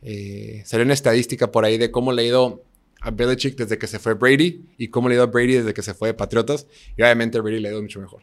Eh, 0.00 0.62
salió 0.64 0.84
una 0.84 0.94
estadística 0.94 1.52
por 1.52 1.64
ahí 1.64 1.76
de 1.76 1.90
cómo 1.90 2.12
le 2.12 2.22
ha 2.22 2.26
ido 2.26 2.62
a 3.00 3.10
Belichick 3.10 3.56
desde 3.56 3.78
que 3.78 3.86
se 3.86 3.98
fue 3.98 4.14
Brady 4.14 4.64
y 4.78 4.88
cómo 4.88 5.08
le 5.08 5.14
ha 5.14 5.16
ido 5.16 5.24
a 5.24 5.26
Brady 5.26 5.54
desde 5.54 5.74
que 5.74 5.82
se 5.82 5.92
fue 5.92 6.08
de 6.08 6.14
Patriotas. 6.14 6.66
Y 6.96 7.02
obviamente 7.02 7.40
Brady 7.40 7.60
le 7.60 7.68
ha 7.68 7.72
ido 7.72 7.82
mucho 7.82 8.00
mejor. 8.00 8.22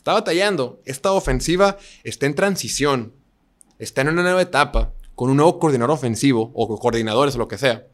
Está 0.00 0.14
batallando. 0.14 0.80
Esta 0.86 1.12
ofensiva 1.12 1.76
está 2.04 2.24
en 2.24 2.34
transición. 2.34 3.12
Está 3.78 4.00
en 4.00 4.08
una 4.08 4.22
nueva 4.22 4.40
etapa 4.40 4.94
con 5.14 5.28
un 5.28 5.36
nuevo 5.36 5.58
coordinador 5.58 5.90
ofensivo 5.90 6.50
o 6.54 6.78
coordinadores 6.78 7.34
o 7.34 7.38
lo 7.38 7.48
que 7.48 7.58
sea. 7.58 7.86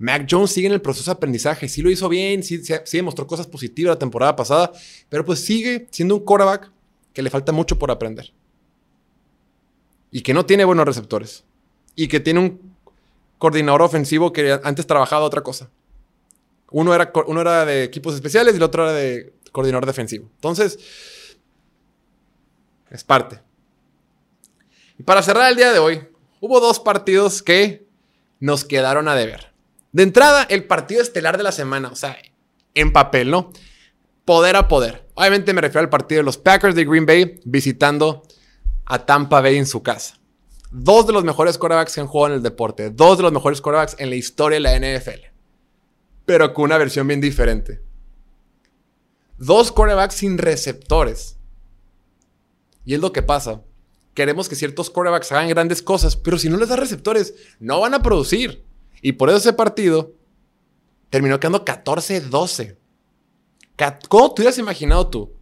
Mac 0.00 0.26
Jones 0.28 0.50
sigue 0.50 0.66
en 0.66 0.72
el 0.72 0.82
proceso 0.82 1.12
de 1.12 1.14
aprendizaje. 1.14 1.68
Sí 1.68 1.80
lo 1.80 1.92
hizo 1.92 2.08
bien, 2.08 2.42
sí, 2.42 2.60
demostró 2.90 3.28
cosas 3.28 3.46
positivas 3.46 3.94
la 3.94 4.00
temporada 4.00 4.34
pasada, 4.34 4.72
pero 5.08 5.24
pues 5.24 5.44
sigue 5.44 5.86
siendo 5.92 6.16
un 6.16 6.24
quarterback 6.24 6.72
que 7.12 7.22
le 7.22 7.30
falta 7.30 7.52
mucho 7.52 7.78
por 7.78 7.92
aprender. 7.92 8.32
Y 10.10 10.22
que 10.22 10.34
no 10.34 10.44
tiene 10.44 10.64
buenos 10.64 10.86
receptores. 10.86 11.44
Y 11.94 12.08
que 12.08 12.18
tiene 12.18 12.40
un 12.40 12.74
coordinador 13.38 13.82
ofensivo 13.82 14.32
que 14.32 14.58
antes 14.64 14.88
trabajaba 14.88 15.24
otra 15.24 15.42
cosa. 15.42 15.70
Uno 16.72 16.92
era, 16.92 17.12
uno 17.28 17.40
era 17.40 17.64
de 17.64 17.84
equipos 17.84 18.12
especiales 18.16 18.54
y 18.54 18.56
el 18.56 18.64
otro 18.64 18.82
era 18.82 18.92
de 18.92 19.32
coordinador 19.52 19.86
defensivo. 19.86 20.28
Entonces, 20.34 20.78
es 22.90 23.04
parte. 23.04 23.40
Y 24.98 25.02
para 25.02 25.22
cerrar 25.22 25.50
el 25.50 25.56
día 25.56 25.72
de 25.72 25.78
hoy, 25.78 26.08
hubo 26.40 26.60
dos 26.60 26.80
partidos 26.80 27.42
que 27.42 27.86
nos 28.40 28.64
quedaron 28.64 29.08
a 29.08 29.14
deber. 29.14 29.52
De 29.92 30.02
entrada, 30.02 30.44
el 30.48 30.64
partido 30.64 31.02
estelar 31.02 31.36
de 31.36 31.42
la 31.42 31.52
semana, 31.52 31.88
o 31.88 31.96
sea, 31.96 32.16
en 32.74 32.92
papel, 32.92 33.30
¿no? 33.30 33.52
Poder 34.24 34.56
a 34.56 34.68
poder. 34.68 35.06
Obviamente 35.14 35.52
me 35.52 35.60
refiero 35.60 35.80
al 35.80 35.90
partido 35.90 36.20
de 36.20 36.24
los 36.24 36.38
Packers 36.38 36.74
de 36.74 36.84
Green 36.84 37.06
Bay 37.06 37.40
visitando 37.44 38.22
a 38.86 39.04
Tampa 39.04 39.40
Bay 39.40 39.58
en 39.58 39.66
su 39.66 39.82
casa. 39.82 40.18
Dos 40.70 41.06
de 41.06 41.12
los 41.12 41.24
mejores 41.24 41.58
quarterbacks 41.58 41.94
que 41.94 42.00
han 42.00 42.06
jugado 42.06 42.32
en 42.32 42.36
el 42.38 42.42
deporte. 42.42 42.90
Dos 42.90 43.18
de 43.18 43.24
los 43.24 43.32
mejores 43.32 43.60
quarterbacks 43.60 43.96
en 43.98 44.08
la 44.08 44.16
historia 44.16 44.56
de 44.56 44.60
la 44.60 44.78
NFL. 44.78 45.26
Pero 46.24 46.54
con 46.54 46.64
una 46.64 46.78
versión 46.78 47.06
bien 47.06 47.20
diferente. 47.20 47.81
Dos 49.44 49.72
quarterbacks 49.72 50.14
sin 50.14 50.38
receptores. 50.38 51.36
Y 52.84 52.94
es 52.94 53.00
lo 53.00 53.10
que 53.10 53.22
pasa. 53.22 53.60
Queremos 54.14 54.48
que 54.48 54.54
ciertos 54.54 54.88
quarterbacks 54.88 55.32
hagan 55.32 55.48
grandes 55.48 55.82
cosas, 55.82 56.14
pero 56.14 56.38
si 56.38 56.48
no 56.48 56.56
les 56.58 56.68
da 56.68 56.76
receptores, 56.76 57.34
no 57.58 57.80
van 57.80 57.92
a 57.92 58.02
producir. 58.04 58.64
Y 59.00 59.14
por 59.14 59.30
eso 59.30 59.38
ese 59.38 59.52
partido 59.52 60.12
terminó 61.10 61.40
quedando 61.40 61.64
14-12. 61.64 62.76
¿Cómo 64.08 64.32
te 64.32 64.42
hubieras 64.42 64.58
imaginado 64.58 65.08
tú, 65.08 65.32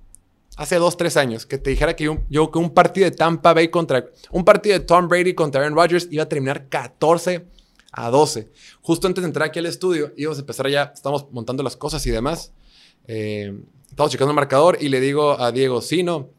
hace 0.56 0.76
dos, 0.76 0.96
tres 0.96 1.18
años, 1.18 1.44
que 1.44 1.58
te 1.58 1.68
dijera 1.68 1.94
que 1.94 2.04
yo, 2.04 2.50
que 2.50 2.58
un 2.58 2.70
partido 2.70 3.04
de 3.04 3.14
Tampa 3.14 3.52
Bay 3.52 3.68
contra, 3.68 4.06
un 4.30 4.46
partido 4.46 4.78
de 4.78 4.84
Tom 4.86 5.08
Brady 5.08 5.34
contra 5.34 5.60
Aaron 5.60 5.76
Rodgers 5.76 6.08
iba 6.10 6.22
a 6.22 6.28
terminar 6.28 6.70
14 6.70 7.46
a 7.92 8.08
12? 8.08 8.50
Justo 8.80 9.06
antes 9.06 9.20
de 9.20 9.28
entrar 9.28 9.48
aquí 9.48 9.58
al 9.58 9.66
estudio, 9.66 10.14
íbamos 10.16 10.38
a 10.38 10.40
empezar 10.40 10.70
ya, 10.70 10.90
estamos 10.94 11.30
montando 11.32 11.62
las 11.62 11.76
cosas 11.76 12.06
y 12.06 12.10
demás. 12.10 12.54
Eh, 13.06 13.62
estamos 13.90 14.10
checando 14.10 14.30
el 14.30 14.36
marcador 14.36 14.78
y 14.80 14.88
le 14.88 15.00
digo 15.00 15.38
a 15.38 15.52
Diego, 15.52 15.82
sí, 15.82 16.02
no, 16.02 16.30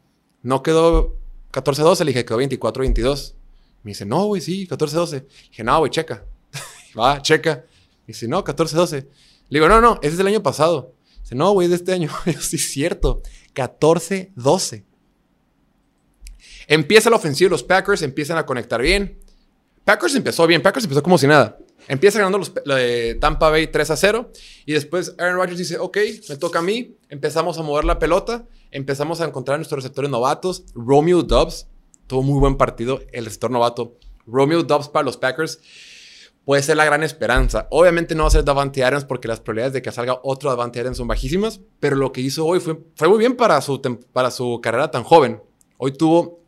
no 0.42 0.62
quedó 0.62 1.16
14-12, 1.52 2.00
le 2.00 2.06
dije, 2.06 2.24
quedó 2.24 2.40
24-22. 2.40 3.34
Me 3.82 3.90
dice, 3.90 4.06
no, 4.06 4.26
güey, 4.26 4.40
sí, 4.40 4.66
14-12. 4.66 5.26
Dije, 5.50 5.64
no, 5.64 5.78
güey, 5.78 5.90
checa. 5.90 6.24
Va, 6.98 7.20
checa. 7.20 7.64
Me 8.06 8.08
dice, 8.08 8.28
no, 8.28 8.42
14-12. 8.42 9.06
Le 9.48 9.58
digo, 9.58 9.68
no, 9.68 9.80
no, 9.80 9.98
ese 10.02 10.12
es 10.12 10.18
del 10.18 10.28
año 10.28 10.42
pasado. 10.42 10.94
Dice, 11.22 11.34
no, 11.34 11.52
güey, 11.52 11.68
de 11.68 11.76
este 11.76 11.92
año. 11.92 12.10
Yo, 12.26 12.40
sí, 12.40 12.56
es 12.56 12.70
cierto. 12.70 13.22
14-12. 13.54 14.84
Empieza 16.68 17.10
la 17.10 17.16
ofensiva 17.16 17.50
los 17.50 17.62
Packers, 17.62 18.02
empiezan 18.02 18.38
a 18.38 18.46
conectar 18.46 18.80
bien. 18.80 19.18
Packers 19.84 20.14
empezó 20.14 20.46
bien, 20.46 20.62
Packers 20.62 20.84
empezó 20.84 21.02
como 21.02 21.18
si 21.18 21.26
nada. 21.26 21.58
Empieza 21.88 22.18
ganando 22.18 22.38
los, 22.38 22.52
Tampa 23.20 23.50
Bay 23.50 23.66
3 23.66 23.90
a 23.90 23.96
0. 23.96 24.30
Y 24.66 24.72
después 24.72 25.14
Aaron 25.18 25.36
Rodgers 25.36 25.58
dice, 25.58 25.78
ok, 25.78 25.98
me 26.28 26.36
toca 26.36 26.60
a 26.60 26.62
mí. 26.62 26.96
Empezamos 27.08 27.58
a 27.58 27.62
mover 27.62 27.84
la 27.84 27.98
pelota. 27.98 28.46
Empezamos 28.70 29.20
a 29.20 29.26
encontrar 29.26 29.58
nuestros 29.58 29.82
receptores 29.82 30.10
novatos. 30.10 30.64
Romeo 30.74 31.22
Dobbs 31.22 31.68
tuvo 32.06 32.22
muy 32.22 32.40
buen 32.40 32.56
partido, 32.56 33.00
el 33.12 33.24
receptor 33.24 33.50
novato. 33.50 33.96
Romeo 34.26 34.62
Dobbs 34.62 34.88
para 34.88 35.04
los 35.04 35.16
Packers 35.16 35.60
puede 36.44 36.62
ser 36.62 36.76
la 36.76 36.84
gran 36.84 37.02
esperanza. 37.02 37.66
Obviamente 37.70 38.14
no 38.14 38.24
va 38.24 38.28
a 38.28 38.32
ser 38.32 38.44
Davante 38.44 38.84
Adams 38.84 39.04
porque 39.04 39.28
las 39.28 39.40
probabilidades 39.40 39.74
de 39.74 39.82
que 39.82 39.92
salga 39.92 40.20
otro 40.22 40.50
Davante 40.50 40.80
Adams 40.80 40.96
son 40.96 41.08
bajísimas. 41.08 41.60
Pero 41.80 41.96
lo 41.96 42.12
que 42.12 42.20
hizo 42.20 42.46
hoy 42.46 42.60
fue, 42.60 42.78
fue 42.96 43.08
muy 43.08 43.18
bien 43.18 43.36
para 43.36 43.60
su, 43.60 43.80
para 44.12 44.30
su 44.30 44.60
carrera 44.62 44.90
tan 44.90 45.04
joven. 45.04 45.42
Hoy 45.76 45.92
tuvo 45.92 46.40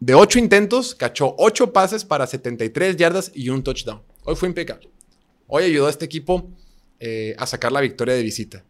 de 0.00 0.14
8 0.14 0.38
intentos, 0.38 0.94
cachó 0.94 1.34
8 1.38 1.72
pases 1.72 2.04
para 2.04 2.26
73 2.26 2.96
yardas 2.96 3.32
y 3.34 3.48
un 3.50 3.62
touchdown. 3.62 4.02
Hoy 4.28 4.36
fue 4.36 4.50
impecable. 4.50 4.90
Hoy 5.46 5.64
ayudó 5.64 5.86
a 5.86 5.90
este 5.90 6.04
equipo 6.04 6.50
eh, 7.00 7.34
a 7.38 7.46
sacar 7.46 7.72
la 7.72 7.80
victoria 7.80 8.14
de 8.14 8.22
visita. 8.22 8.62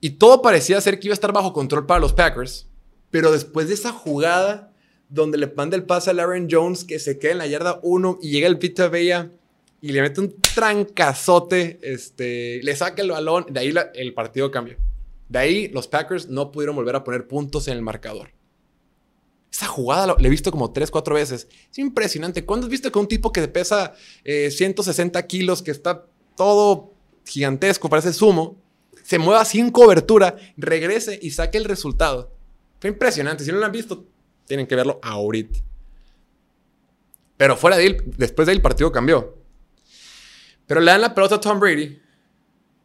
Y 0.00 0.10
todo 0.10 0.42
parecía 0.42 0.80
ser 0.80 0.98
que 0.98 1.06
iba 1.06 1.12
a 1.12 1.14
estar 1.14 1.32
bajo 1.32 1.52
control 1.52 1.86
para 1.86 2.00
los 2.00 2.12
Packers. 2.12 2.66
Pero 3.12 3.30
después 3.30 3.68
de 3.68 3.74
esa 3.74 3.92
jugada 3.92 4.72
donde 5.08 5.38
le 5.38 5.46
manda 5.46 5.76
el 5.76 5.84
pase 5.84 6.10
a 6.10 6.12
Aaron 6.12 6.48
Jones 6.50 6.82
que 6.82 6.98
se 6.98 7.20
queda 7.20 7.30
en 7.30 7.38
la 7.38 7.46
yarda 7.46 7.78
1 7.84 8.18
y 8.20 8.32
llega 8.32 8.48
el 8.48 8.58
Peter 8.58 8.90
Bella 8.90 9.30
y 9.80 9.92
le 9.92 10.02
mete 10.02 10.20
un 10.20 10.34
trancazote, 10.40 11.78
este, 11.82 12.64
le 12.64 12.74
saca 12.74 13.00
el 13.00 13.12
balón, 13.12 13.46
de 13.48 13.60
ahí 13.60 13.72
el 13.94 14.12
partido 14.12 14.50
cambia. 14.50 14.76
De 15.28 15.38
ahí 15.38 15.68
los 15.68 15.86
Packers 15.86 16.28
no 16.28 16.50
pudieron 16.50 16.74
volver 16.74 16.96
a 16.96 17.04
poner 17.04 17.28
puntos 17.28 17.68
en 17.68 17.74
el 17.74 17.82
marcador. 17.82 18.39
Esa 19.52 19.66
jugada 19.66 20.06
la, 20.06 20.16
he 20.18 20.28
visto 20.28 20.50
como 20.50 20.72
3, 20.72 20.90
4 20.90 21.14
veces. 21.14 21.48
Es 21.70 21.78
impresionante. 21.78 22.44
¿Cuándo 22.44 22.66
has 22.66 22.70
visto 22.70 22.90
que 22.90 22.98
un 22.98 23.08
tipo 23.08 23.32
que 23.32 23.46
pesa 23.48 23.94
160 24.24 25.18
eh, 25.18 25.26
kilos, 25.26 25.62
que 25.62 25.70
está 25.70 26.06
todo 26.36 26.92
gigantesco, 27.26 27.88
parece 27.88 28.12
sumo, 28.12 28.60
se 29.02 29.18
mueva 29.18 29.44
sin 29.44 29.70
cobertura, 29.70 30.36
regrese 30.56 31.18
y 31.20 31.30
saque 31.30 31.58
el 31.58 31.64
resultado? 31.64 32.32
Fue 32.80 32.90
impresionante. 32.90 33.44
Si 33.44 33.50
no 33.50 33.58
lo 33.58 33.66
han 33.66 33.72
visto, 33.72 34.06
tienen 34.46 34.66
que 34.66 34.76
verlo 34.76 35.00
ahorita. 35.02 35.58
Pero 37.36 37.56
fuera 37.56 37.76
de 37.76 37.86
él, 37.86 38.02
después 38.16 38.46
de 38.46 38.52
ahí 38.52 38.56
el 38.56 38.62
partido 38.62 38.92
cambió. 38.92 39.36
Pero 40.66 40.80
le 40.80 40.92
dan 40.92 41.00
la 41.00 41.14
pelota 41.14 41.34
a 41.34 41.40
Tom 41.40 41.58
Brady. 41.58 42.00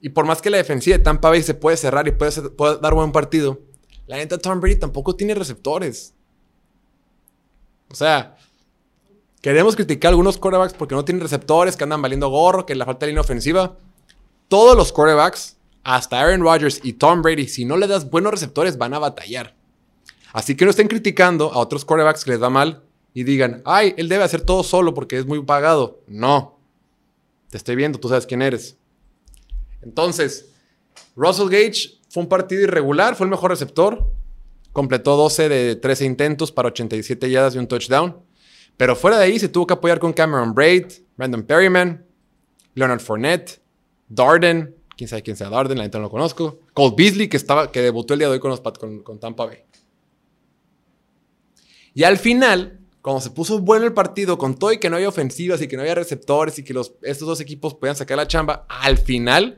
Y 0.02 0.10
por 0.10 0.26
más 0.26 0.42
que 0.42 0.50
la 0.50 0.58
defensiva 0.58 0.98
de 0.98 1.04
Tampa 1.04 1.30
Bay 1.30 1.44
se 1.44 1.54
puede 1.54 1.78
cerrar 1.78 2.08
y 2.08 2.12
puede, 2.12 2.32
puede 2.50 2.80
dar 2.80 2.94
buen 2.96 3.12
partido, 3.12 3.62
la 4.08 4.18
neta 4.18 4.38
Tom 4.38 4.60
Brady 4.60 4.78
tampoco 4.78 5.16
tiene 5.16 5.36
receptores. 5.36 6.15
O 7.90 7.96
sea, 7.96 8.38
queremos 9.42 9.76
criticar 9.76 10.10
a 10.10 10.12
algunos 10.12 10.38
quarterbacks 10.38 10.74
porque 10.74 10.96
no 10.96 11.06
tienen 11.06 11.22
receptores, 11.22 11.76
que 11.76 11.84
andan 11.84 12.02
valiendo 12.02 12.30
gorro, 12.30 12.66
que 12.66 12.76
la 12.76 12.86
falta 12.86 13.06
de 13.06 13.12
línea 13.12 13.22
ofensiva. 13.22 13.78
Todos 14.48 14.76
los 14.76 14.92
quarterbacks, 14.92 15.58
hasta 15.84 16.20
Aaron 16.20 16.42
Rodgers 16.42 16.80
y 16.84 16.94
Tom 16.94 17.22
Brady, 17.22 17.48
si 17.48 17.66
no 17.66 17.78
le 17.78 17.88
das 17.88 18.10
buenos 18.10 18.32
receptores, 18.32 18.78
van 18.78 18.94
a 18.94 19.00
batallar. 19.00 19.56
Así 20.34 20.56
que 20.56 20.66
no 20.66 20.72
estén 20.72 20.88
criticando 20.88 21.54
a 21.54 21.60
otros 21.60 21.86
quarterbacks 21.86 22.26
que 22.26 22.32
les 22.32 22.42
va 22.42 22.50
mal 22.50 22.84
y 23.14 23.24
digan, 23.24 23.62
ay, 23.66 23.94
él 23.98 24.10
debe 24.10 24.24
hacer 24.26 24.42
todo 24.42 24.64
solo 24.64 24.94
porque 24.94 25.18
es 25.18 25.26
muy 25.26 25.42
pagado. 25.44 26.02
No. 26.08 26.60
Te 27.50 27.58
estoy 27.58 27.78
viendo, 27.78 28.00
tú 28.00 28.10
sabes 28.10 28.26
quién 28.26 28.42
eres. 28.42 28.78
Entonces, 29.82 30.50
Russell 31.16 31.50
Gage 31.50 32.00
fue 32.10 32.24
un 32.24 32.30
partido 32.30 32.64
irregular, 32.64 33.16
fue 33.16 33.26
el 33.26 33.32
mejor 33.32 33.52
receptor. 33.52 34.12
Completó 34.76 35.16
12 35.16 35.48
de 35.48 35.76
13 35.78 36.04
intentos 36.04 36.52
para 36.52 36.68
87 36.68 37.30
yardas 37.32 37.56
y 37.56 37.60
un 37.60 37.66
touchdown. 37.66 38.18
Pero 38.76 38.98
fuera 38.98 39.18
de 39.18 39.24
ahí 39.24 39.40
se 39.40 39.48
tuvo 39.48 39.66
que 39.66 39.74
apoyar 39.74 40.00
con 40.00 40.12
Cameron 40.12 40.54
Braid, 40.54 40.88
Brandon 41.16 41.44
Perryman, 41.44 42.06
Leonard 42.74 43.00
Fournette, 43.00 43.62
Darden, 44.10 44.76
quién 44.98 45.08
sabe 45.08 45.24
quién 45.24 45.38
sea 45.38 45.50
Darden, 45.50 45.78
la 45.78 45.86
gente 45.86 45.98
no 45.98 46.02
lo 46.02 46.10
conozco. 46.10 46.60
Cole 46.74 46.94
Beasley, 46.98 47.30
que, 47.30 47.38
estaba, 47.38 47.72
que 47.72 47.82
debutó 47.82 48.16
el 48.16 48.20
día 48.20 48.28
de 48.28 48.34
hoy 48.34 48.40
con, 48.42 48.52
los, 48.52 48.60
con, 48.60 49.18
Tampa 49.18 49.46
Bay. 49.46 49.60
Y 51.94 52.04
al 52.04 52.18
final, 52.18 52.82
cuando 53.02 53.22
se 53.22 53.30
puso 53.30 53.60
bueno 53.60 53.86
el 53.86 53.94
partido, 53.94 54.38
con 54.38 54.56
todo 54.56 54.74
y 54.74 54.80
que 54.80 54.90
no 54.90 54.98
había 54.98 55.08
ofensivas 55.08 55.62
y 55.62 55.70
que 55.70 55.78
no 55.78 55.84
había 55.84 55.96
receptores 55.96 56.60
y 56.60 56.66
que 56.66 56.74
los, 56.74 56.96
estos 57.02 57.30
dos 57.30 57.40
equipos 57.40 57.76
podían 57.76 57.96
sacar 57.96 58.18
la 58.18 58.28
chamba, 58.28 58.66
al 58.68 58.98
final, 58.98 59.58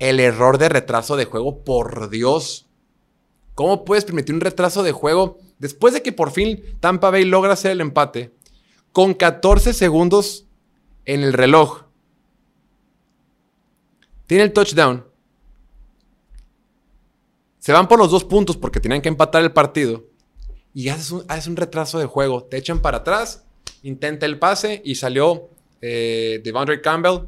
el 0.00 0.18
error 0.18 0.58
de 0.58 0.70
retraso 0.70 1.14
de 1.14 1.26
juego, 1.26 1.62
por 1.62 2.10
Dios, 2.10 2.66
¿Cómo 3.56 3.86
puedes 3.86 4.04
permitir 4.04 4.34
un 4.34 4.42
retraso 4.42 4.82
de 4.82 4.92
juego 4.92 5.38
después 5.58 5.94
de 5.94 6.02
que 6.02 6.12
por 6.12 6.30
fin 6.30 6.62
Tampa 6.78 7.10
Bay 7.10 7.24
logra 7.24 7.54
hacer 7.54 7.70
el 7.70 7.80
empate 7.80 8.34
con 8.92 9.14
14 9.14 9.72
segundos 9.72 10.44
en 11.06 11.22
el 11.22 11.32
reloj? 11.32 11.84
Tiene 14.26 14.44
el 14.44 14.52
touchdown. 14.52 15.06
Se 17.58 17.72
van 17.72 17.88
por 17.88 17.98
los 17.98 18.10
dos 18.10 18.24
puntos 18.24 18.58
porque 18.58 18.78
tenían 18.78 19.00
que 19.00 19.08
empatar 19.08 19.42
el 19.42 19.52
partido. 19.54 20.04
Y 20.74 20.90
haces 20.90 21.12
un, 21.48 21.56
retraso 21.56 21.98
de 21.98 22.04
juego. 22.04 22.44
Te 22.44 22.58
echan 22.58 22.80
para 22.80 22.98
atrás, 22.98 23.46
intenta 23.82 24.26
el 24.26 24.38
pase 24.38 24.82
y 24.84 24.96
salió 24.96 25.48
eh, 25.80 26.42
Devondre 26.44 26.82
Campbell, 26.82 27.20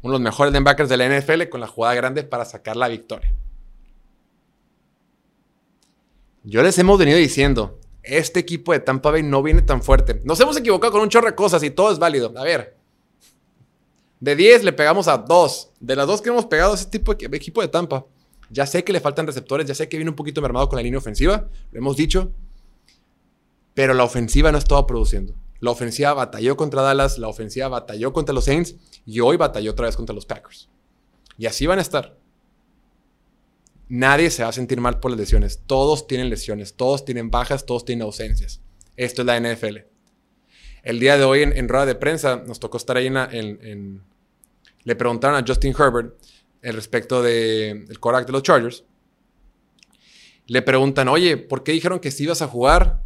uno 0.00 0.12
de 0.14 0.18
los 0.18 0.20
mejores 0.22 0.54
linebackers 0.54 0.88
de 0.88 0.96
la 0.96 1.20
NFL, 1.20 1.50
con 1.50 1.60
la 1.60 1.66
jugada 1.66 1.94
grande 1.94 2.22
para 2.22 2.46
sacar 2.46 2.74
la 2.74 2.88
victoria. 2.88 3.34
Yo 6.44 6.62
les 6.62 6.78
hemos 6.78 6.98
venido 6.98 7.16
diciendo, 7.16 7.80
este 8.02 8.38
equipo 8.38 8.72
de 8.72 8.80
Tampa 8.80 9.10
Bay 9.10 9.22
no 9.22 9.42
viene 9.42 9.62
tan 9.62 9.82
fuerte. 9.82 10.20
Nos 10.24 10.38
hemos 10.40 10.56
equivocado 10.58 10.92
con 10.92 11.00
un 11.00 11.08
chorro 11.08 11.26
de 11.26 11.34
cosas 11.34 11.62
y 11.62 11.70
todo 11.70 11.90
es 11.90 11.98
válido. 11.98 12.32
A 12.36 12.44
ver, 12.44 12.76
de 14.20 14.36
10 14.36 14.64
le 14.64 14.74
pegamos 14.74 15.08
a 15.08 15.16
2. 15.16 15.70
De 15.80 15.96
las 15.96 16.06
dos 16.06 16.20
que 16.20 16.28
hemos 16.28 16.44
pegado 16.44 16.72
a 16.72 16.74
ese 16.74 16.86
tipo 16.86 17.14
de 17.14 17.36
equipo 17.36 17.62
de 17.62 17.68
Tampa. 17.68 18.04
Ya 18.50 18.66
sé 18.66 18.84
que 18.84 18.92
le 18.92 19.00
faltan 19.00 19.26
receptores, 19.26 19.66
ya 19.66 19.74
sé 19.74 19.88
que 19.88 19.96
viene 19.96 20.10
un 20.10 20.16
poquito 20.16 20.42
mermado 20.42 20.68
con 20.68 20.76
la 20.76 20.82
línea 20.82 20.98
ofensiva, 20.98 21.48
lo 21.72 21.78
hemos 21.78 21.96
dicho. 21.96 22.30
Pero 23.72 23.94
la 23.94 24.04
ofensiva 24.04 24.52
no 24.52 24.58
estaba 24.58 24.86
produciendo. 24.86 25.34
La 25.60 25.70
ofensiva 25.70 26.12
batalló 26.12 26.58
contra 26.58 26.82
Dallas, 26.82 27.18
la 27.18 27.28
ofensiva 27.28 27.68
batalló 27.68 28.12
contra 28.12 28.34
los 28.34 28.44
Saints 28.44 28.76
y 29.06 29.20
hoy 29.20 29.38
batalló 29.38 29.70
otra 29.70 29.86
vez 29.86 29.96
contra 29.96 30.14
los 30.14 30.26
Packers. 30.26 30.68
Y 31.38 31.46
así 31.46 31.66
van 31.66 31.78
a 31.78 31.82
estar. 31.82 32.18
Nadie 33.88 34.30
se 34.30 34.42
va 34.42 34.48
a 34.48 34.52
sentir 34.52 34.80
mal 34.80 34.98
por 34.98 35.10
las 35.10 35.20
lesiones. 35.20 35.62
Todos 35.66 36.06
tienen 36.06 36.30
lesiones, 36.30 36.74
todos 36.74 37.04
tienen 37.04 37.30
bajas, 37.30 37.66
todos 37.66 37.84
tienen 37.84 38.02
ausencias. 38.02 38.60
Esto 38.96 39.22
es 39.22 39.26
la 39.26 39.38
NFL. 39.38 39.78
El 40.82 41.00
día 41.00 41.18
de 41.18 41.24
hoy 41.24 41.42
en, 41.42 41.68
rueda 41.68 41.86
de 41.86 41.94
prensa 41.94 42.42
nos 42.46 42.60
tocó 42.60 42.76
estar 42.76 42.96
ahí 42.96 43.06
en, 43.06 44.02
Le 44.84 44.96
preguntaron 44.96 45.42
a 45.42 45.44
Justin 45.46 45.74
Herbert 45.78 46.14
el 46.62 46.74
respecto 46.74 47.22
del 47.22 47.86
de, 47.86 47.96
de 47.96 48.32
los 48.32 48.42
Chargers. 48.42 48.84
Le 50.46 50.62
preguntan, 50.62 51.08
oye, 51.08 51.36
¿por 51.36 51.62
qué 51.62 51.72
dijeron 51.72 52.00
que 52.00 52.10
sí 52.10 52.24
ibas 52.24 52.42
a 52.42 52.48
jugar 52.48 53.02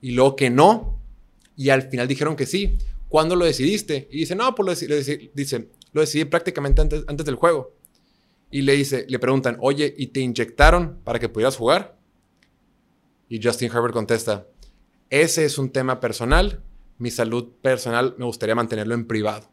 y 0.00 0.12
luego 0.12 0.36
que 0.36 0.50
no? 0.50 1.00
Y 1.56 1.70
al 1.70 1.82
final 1.82 2.06
dijeron 2.06 2.36
que 2.36 2.46
sí. 2.46 2.78
¿Cuándo 3.08 3.36
lo 3.36 3.44
decidiste? 3.44 4.08
Y 4.10 4.18
dice, 4.18 4.34
no, 4.34 4.54
pues 4.54 4.88
lo, 4.88 4.94
decidí, 4.94 5.30
dice, 5.32 5.68
lo 5.92 6.00
decidí 6.00 6.24
prácticamente 6.24 6.82
antes 6.82 7.24
del 7.24 7.36
juego 7.36 7.75
y 8.50 8.62
le 8.62 8.74
dice, 8.74 9.06
le 9.08 9.18
preguntan, 9.18 9.56
oye, 9.60 9.92
¿y 9.96 10.08
te 10.08 10.20
inyectaron 10.20 11.00
para 11.04 11.18
que 11.18 11.28
pudieras 11.28 11.56
jugar? 11.56 11.98
Y 13.28 13.42
Justin 13.42 13.70
Herbert 13.70 13.92
contesta, 13.92 14.46
ese 15.10 15.44
es 15.44 15.58
un 15.58 15.70
tema 15.70 16.00
personal, 16.00 16.62
mi 16.98 17.10
salud 17.10 17.52
personal 17.60 18.14
me 18.18 18.24
gustaría 18.24 18.54
mantenerlo 18.54 18.94
en 18.94 19.06
privado. 19.06 19.50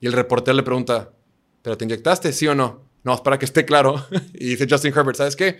Y 0.00 0.06
el 0.06 0.12
reportero 0.12 0.56
le 0.56 0.62
pregunta, 0.62 1.12
¿pero 1.62 1.76
te 1.76 1.84
inyectaste, 1.84 2.32
sí 2.32 2.46
o 2.46 2.54
no? 2.54 2.84
No, 3.04 3.22
para 3.22 3.38
que 3.38 3.44
esté 3.44 3.64
claro. 3.64 4.04
y 4.34 4.46
dice 4.46 4.66
Justin 4.68 4.92
Herbert, 4.96 5.16
¿sabes 5.16 5.36
qué? 5.36 5.58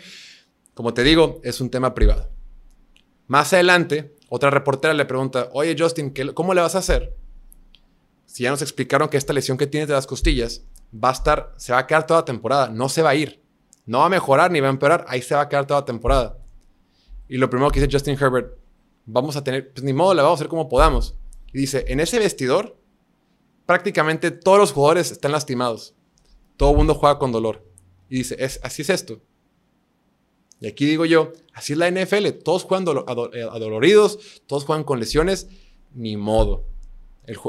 Como 0.74 0.92
te 0.92 1.02
digo, 1.04 1.40
es 1.44 1.60
un 1.60 1.70
tema 1.70 1.94
privado. 1.94 2.30
Más 3.28 3.52
adelante, 3.52 4.14
otra 4.28 4.50
reportera 4.50 4.94
le 4.94 5.04
pregunta, 5.04 5.48
oye 5.52 5.76
Justin, 5.78 6.12
¿cómo 6.34 6.54
le 6.54 6.60
vas 6.60 6.74
a 6.74 6.78
hacer? 6.78 7.14
Si 8.26 8.42
ya 8.42 8.50
nos 8.50 8.62
explicaron 8.62 9.08
que 9.08 9.16
esta 9.16 9.32
lesión 9.32 9.56
que 9.56 9.66
tienes 9.66 9.88
de 9.88 9.94
las 9.94 10.06
costillas 10.06 10.64
va 10.92 11.10
a 11.10 11.12
estar, 11.12 11.54
se 11.56 11.72
va 11.72 11.78
a 11.78 11.86
quedar 11.86 12.06
toda 12.06 12.24
temporada, 12.24 12.68
no 12.68 12.88
se 12.88 13.02
va 13.02 13.10
a 13.10 13.14
ir. 13.14 13.42
No 13.84 14.00
va 14.00 14.06
a 14.06 14.08
mejorar 14.08 14.50
ni 14.50 14.60
va 14.60 14.66
a 14.66 14.70
empeorar, 14.70 15.04
ahí 15.08 15.22
se 15.22 15.34
va 15.34 15.42
a 15.42 15.48
quedar 15.48 15.66
toda 15.66 15.84
temporada. 15.84 16.38
Y 17.28 17.36
lo 17.38 17.48
primero 17.48 17.70
que 17.70 17.80
dice 17.80 17.92
Justin 17.92 18.16
Herbert, 18.20 18.56
vamos 19.04 19.36
a 19.36 19.44
tener, 19.44 19.72
pues 19.72 19.84
ni 19.84 19.92
modo, 19.92 20.14
la 20.14 20.22
vamos 20.22 20.38
a 20.38 20.42
hacer 20.42 20.48
como 20.48 20.68
podamos. 20.68 21.16
Y 21.52 21.58
dice, 21.58 21.84
en 21.88 22.00
ese 22.00 22.18
vestidor, 22.18 22.76
prácticamente 23.64 24.30
todos 24.30 24.58
los 24.58 24.72
jugadores 24.72 25.12
están 25.12 25.32
lastimados. 25.32 25.94
Todo 26.56 26.72
el 26.72 26.76
mundo 26.76 26.94
juega 26.94 27.18
con 27.18 27.32
dolor. 27.32 27.64
Y 28.08 28.18
dice, 28.18 28.36
es, 28.38 28.60
así 28.62 28.82
es 28.82 28.90
esto. 28.90 29.20
Y 30.60 30.66
aquí 30.66 30.86
digo 30.86 31.04
yo, 31.04 31.32
así 31.52 31.74
es 31.74 31.78
la 31.78 31.90
NFL, 31.90 32.28
todos 32.42 32.64
juegan 32.64 32.86
eh, 33.34 33.42
adoloridos, 33.42 34.42
todos 34.46 34.64
juegan 34.64 34.84
con 34.84 34.98
lesiones, 34.98 35.48
ni 35.94 36.16
modo. 36.16 36.64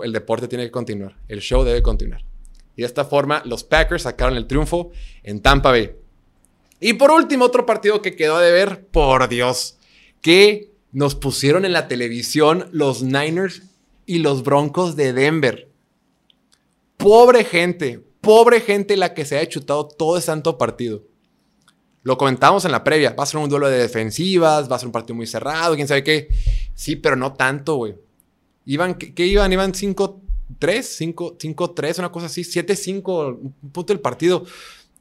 El 0.03 0.11
deporte 0.11 0.47
tiene 0.47 0.65
que 0.65 0.71
continuar, 0.71 1.17
el 1.27 1.39
show 1.39 1.63
debe 1.63 1.81
continuar. 1.81 2.25
Y 2.77 2.83
de 2.83 2.87
esta 2.87 3.03
forma, 3.03 3.41
los 3.43 3.65
Packers 3.65 4.03
sacaron 4.03 4.37
el 4.37 4.47
triunfo 4.47 4.91
en 5.23 5.41
Tampa 5.41 5.71
Bay. 5.71 5.91
Y 6.79 6.93
por 6.93 7.11
último, 7.11 7.43
otro 7.43 7.65
partido 7.65 8.01
que 8.01 8.15
quedó 8.15 8.39
de 8.39 8.51
ver, 8.51 8.85
por 8.85 9.27
Dios, 9.27 9.77
que 10.21 10.71
nos 10.91 11.15
pusieron 11.15 11.65
en 11.65 11.73
la 11.73 11.89
televisión 11.89 12.69
los 12.71 13.03
Niners 13.03 13.63
y 14.05 14.19
los 14.19 14.43
Broncos 14.43 14.95
de 14.95 15.11
Denver. 15.11 15.69
Pobre 16.97 17.43
gente, 17.43 18.03
pobre 18.21 18.61
gente 18.61 18.95
la 18.95 19.13
que 19.13 19.25
se 19.25 19.37
ha 19.37 19.47
chutado 19.49 19.87
todo 19.87 20.17
ese 20.17 20.27
santo 20.27 20.57
partido. 20.57 21.03
Lo 22.03 22.17
comentamos 22.17 22.63
en 22.63 22.71
la 22.71 22.83
previa, 22.83 23.13
va 23.13 23.23
a 23.23 23.27
ser 23.27 23.39
un 23.39 23.49
duelo 23.49 23.69
de 23.69 23.79
defensivas, 23.79 24.71
va 24.71 24.77
a 24.77 24.79
ser 24.79 24.85
un 24.85 24.93
partido 24.93 25.15
muy 25.15 25.27
cerrado, 25.27 25.75
quién 25.75 25.87
sabe 25.87 26.03
qué. 26.03 26.29
Sí, 26.73 26.95
pero 26.95 27.15
no 27.15 27.33
tanto, 27.33 27.75
güey. 27.75 27.95
Iban, 28.65 28.95
¿qué, 28.95 29.25
iban? 29.25 29.51
Iban 29.51 29.73
5-3, 30.59 31.37
5-3, 31.37 31.99
una 31.99 32.11
cosa 32.11 32.27
así, 32.27 32.41
7-5, 32.41 33.37
un 33.41 33.71
punto 33.71 33.93
del 33.93 33.99
partido. 33.99 34.45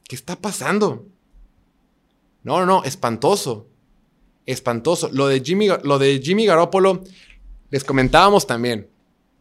¿Qué 0.07 0.15
está 0.15 0.35
pasando? 0.35 1.05
No, 2.43 2.59
no, 2.59 2.65
no, 2.65 2.83
espantoso. 2.83 3.67
Espantoso. 4.45 5.09
Lo 5.11 5.27
de 5.27 5.41
Jimmy, 5.41 5.67
lo 5.83 5.99
de 5.99 6.21
Jimmy 6.23 6.45
Garoppolo, 6.45 7.03
les 7.69 7.83
comentábamos 7.83 8.47
también. 8.47 8.87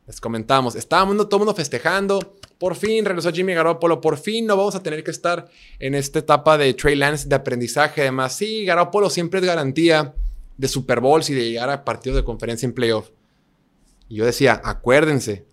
Les 0.06 0.20
comentábamos. 0.20 0.74
Estábamos 0.74 1.16
todo 1.28 1.36
el 1.36 1.38
mundo 1.40 1.54
festejando. 1.54 2.36
Por 2.58 2.74
fin 2.74 3.04
regresó 3.04 3.30
Jimmy 3.32 3.54
Garoppolo. 3.54 4.00
Por 4.00 4.18
fin 4.18 4.46
no 4.46 4.56
vamos 4.56 4.74
a 4.74 4.82
tener 4.82 5.04
que 5.04 5.10
estar 5.10 5.48
en 5.78 5.94
esta 5.94 6.20
etapa 6.20 6.56
de 6.58 6.74
Trey 6.74 6.96
Lance 6.96 7.28
de 7.28 7.34
aprendizaje. 7.34 8.02
Además, 8.02 8.36
sí, 8.36 8.64
Garoppolo 8.64 9.10
siempre 9.10 9.40
es 9.40 9.46
garantía 9.46 10.14
de 10.56 10.68
Super 10.68 11.00
Bowls 11.00 11.28
y 11.30 11.34
de 11.34 11.50
llegar 11.50 11.70
a 11.70 11.84
partidos 11.84 12.16
de 12.16 12.24
conferencia 12.24 12.66
en 12.66 12.72
playoff. 12.72 13.10
Y 14.08 14.16
yo 14.16 14.24
decía, 14.24 14.60
acuérdense. 14.64 15.44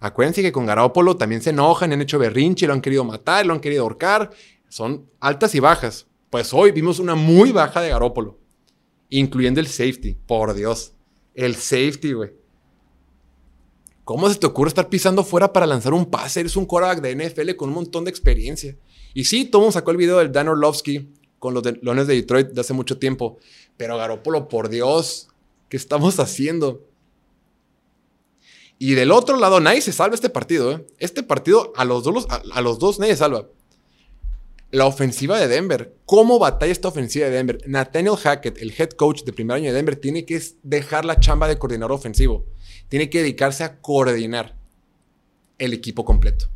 Acuérdense 0.00 0.42
que 0.42 0.52
con 0.52 0.66
Garoppolo 0.66 1.16
también 1.16 1.42
se 1.42 1.50
enojan, 1.50 1.92
han 1.92 2.02
hecho 2.02 2.18
berrinche, 2.18 2.66
lo 2.66 2.72
han 2.72 2.80
querido 2.80 3.04
matar, 3.04 3.46
lo 3.46 3.54
han 3.54 3.60
querido 3.60 3.82
ahorcar. 3.82 4.30
Son 4.68 5.08
altas 5.20 5.54
y 5.54 5.60
bajas. 5.60 6.06
Pues 6.30 6.52
hoy 6.52 6.72
vimos 6.72 6.98
una 6.98 7.14
muy 7.14 7.52
baja 7.52 7.80
de 7.80 7.90
Garópolo, 7.90 8.38
incluyendo 9.08 9.60
el 9.60 9.68
safety. 9.68 10.14
Por 10.26 10.54
Dios, 10.54 10.92
el 11.34 11.54
safety, 11.54 12.12
güey. 12.12 12.32
¿Cómo 14.04 14.28
se 14.30 14.38
te 14.38 14.46
ocurre 14.46 14.68
estar 14.68 14.88
pisando 14.88 15.24
fuera 15.24 15.52
para 15.52 15.66
lanzar 15.66 15.92
un 15.92 16.06
pase? 16.06 16.40
Eres 16.40 16.56
un 16.56 16.66
quarterback 16.66 17.00
de 17.00 17.28
NFL 17.28 17.56
con 17.56 17.70
un 17.70 17.74
montón 17.74 18.04
de 18.04 18.10
experiencia. 18.10 18.76
Y 19.14 19.24
sí, 19.24 19.46
todo 19.46 19.72
sacó 19.72 19.90
el 19.90 19.96
video 19.96 20.18
del 20.18 20.30
Dan 20.30 20.46
Orlovsky 20.46 21.12
con 21.40 21.54
los 21.54 21.62
de, 21.62 21.72
de 21.72 22.04
Detroit 22.04 22.48
de 22.50 22.60
hace 22.60 22.72
mucho 22.72 22.98
tiempo. 22.98 23.38
Pero 23.76 23.96
Garópolo, 23.96 24.46
por 24.46 24.68
Dios, 24.68 25.28
¿qué 25.68 25.76
estamos 25.76 26.20
haciendo? 26.20 26.85
Y 28.78 28.94
del 28.94 29.10
otro 29.10 29.36
lado, 29.36 29.60
nadie 29.60 29.80
se 29.80 29.92
salva 29.92 30.14
este 30.14 30.30
partido. 30.30 30.72
¿eh? 30.72 30.86
Este 30.98 31.22
partido, 31.22 31.72
a 31.76 31.84
los, 31.84 32.04
dos, 32.04 32.26
a 32.28 32.60
los 32.60 32.78
dos 32.78 32.98
nadie 32.98 33.16
salva 33.16 33.46
la 34.70 34.86
ofensiva 34.86 35.38
de 35.38 35.48
Denver. 35.48 35.96
¿Cómo 36.04 36.38
batalla 36.38 36.72
esta 36.72 36.88
ofensiva 36.88 37.26
de 37.26 37.32
Denver? 37.32 37.58
Nathaniel 37.66 38.16
Hackett, 38.16 38.58
el 38.58 38.74
head 38.76 38.90
coach 38.90 39.22
de 39.22 39.32
primer 39.32 39.56
año 39.56 39.66
de 39.68 39.72
Denver, 39.72 39.96
tiene 39.96 40.24
que 40.24 40.40
dejar 40.62 41.04
la 41.04 41.20
chamba 41.20 41.48
de 41.48 41.58
coordinador 41.58 41.92
ofensivo. 41.92 42.44
Tiene 42.88 43.08
que 43.08 43.18
dedicarse 43.18 43.64
a 43.64 43.80
coordinar 43.80 44.56
el 45.58 45.72
equipo 45.72 46.04
completo. 46.04 46.48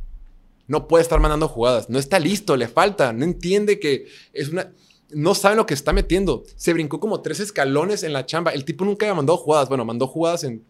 No 0.67 0.87
puede 0.87 1.03
estar 1.03 1.19
mandando 1.21 1.49
jugadas. 1.49 1.89
No 1.89 1.99
está 1.99 2.19
listo, 2.19 2.57
le 2.57 2.69
falta. 2.69 3.13
No 3.13 3.25
entiende 3.25 3.81
que 3.81 4.07
es 4.33 4.51
una. 4.51 4.73
No 5.13 5.35
sabe 5.35 5.57
lo 5.57 5.67
que 5.67 5.75
está 5.75 5.93
metiendo. 5.93 6.45
Se 6.55 6.73
brincó 6.73 7.01
como 7.01 7.23
tres 7.23 7.41
escalones 7.41 8.05
en 8.05 8.13
la 8.13 8.27
chamba. 8.27 8.53
El 8.53 8.65
tipo 8.65 8.85
nunca 8.85 9.07
había 9.07 9.15
mandado 9.15 9.39
jugadas. 9.39 9.69
Bueno, 9.69 9.85
mandó 9.85 10.07
jugadas 10.07 10.45
en, 10.45 10.65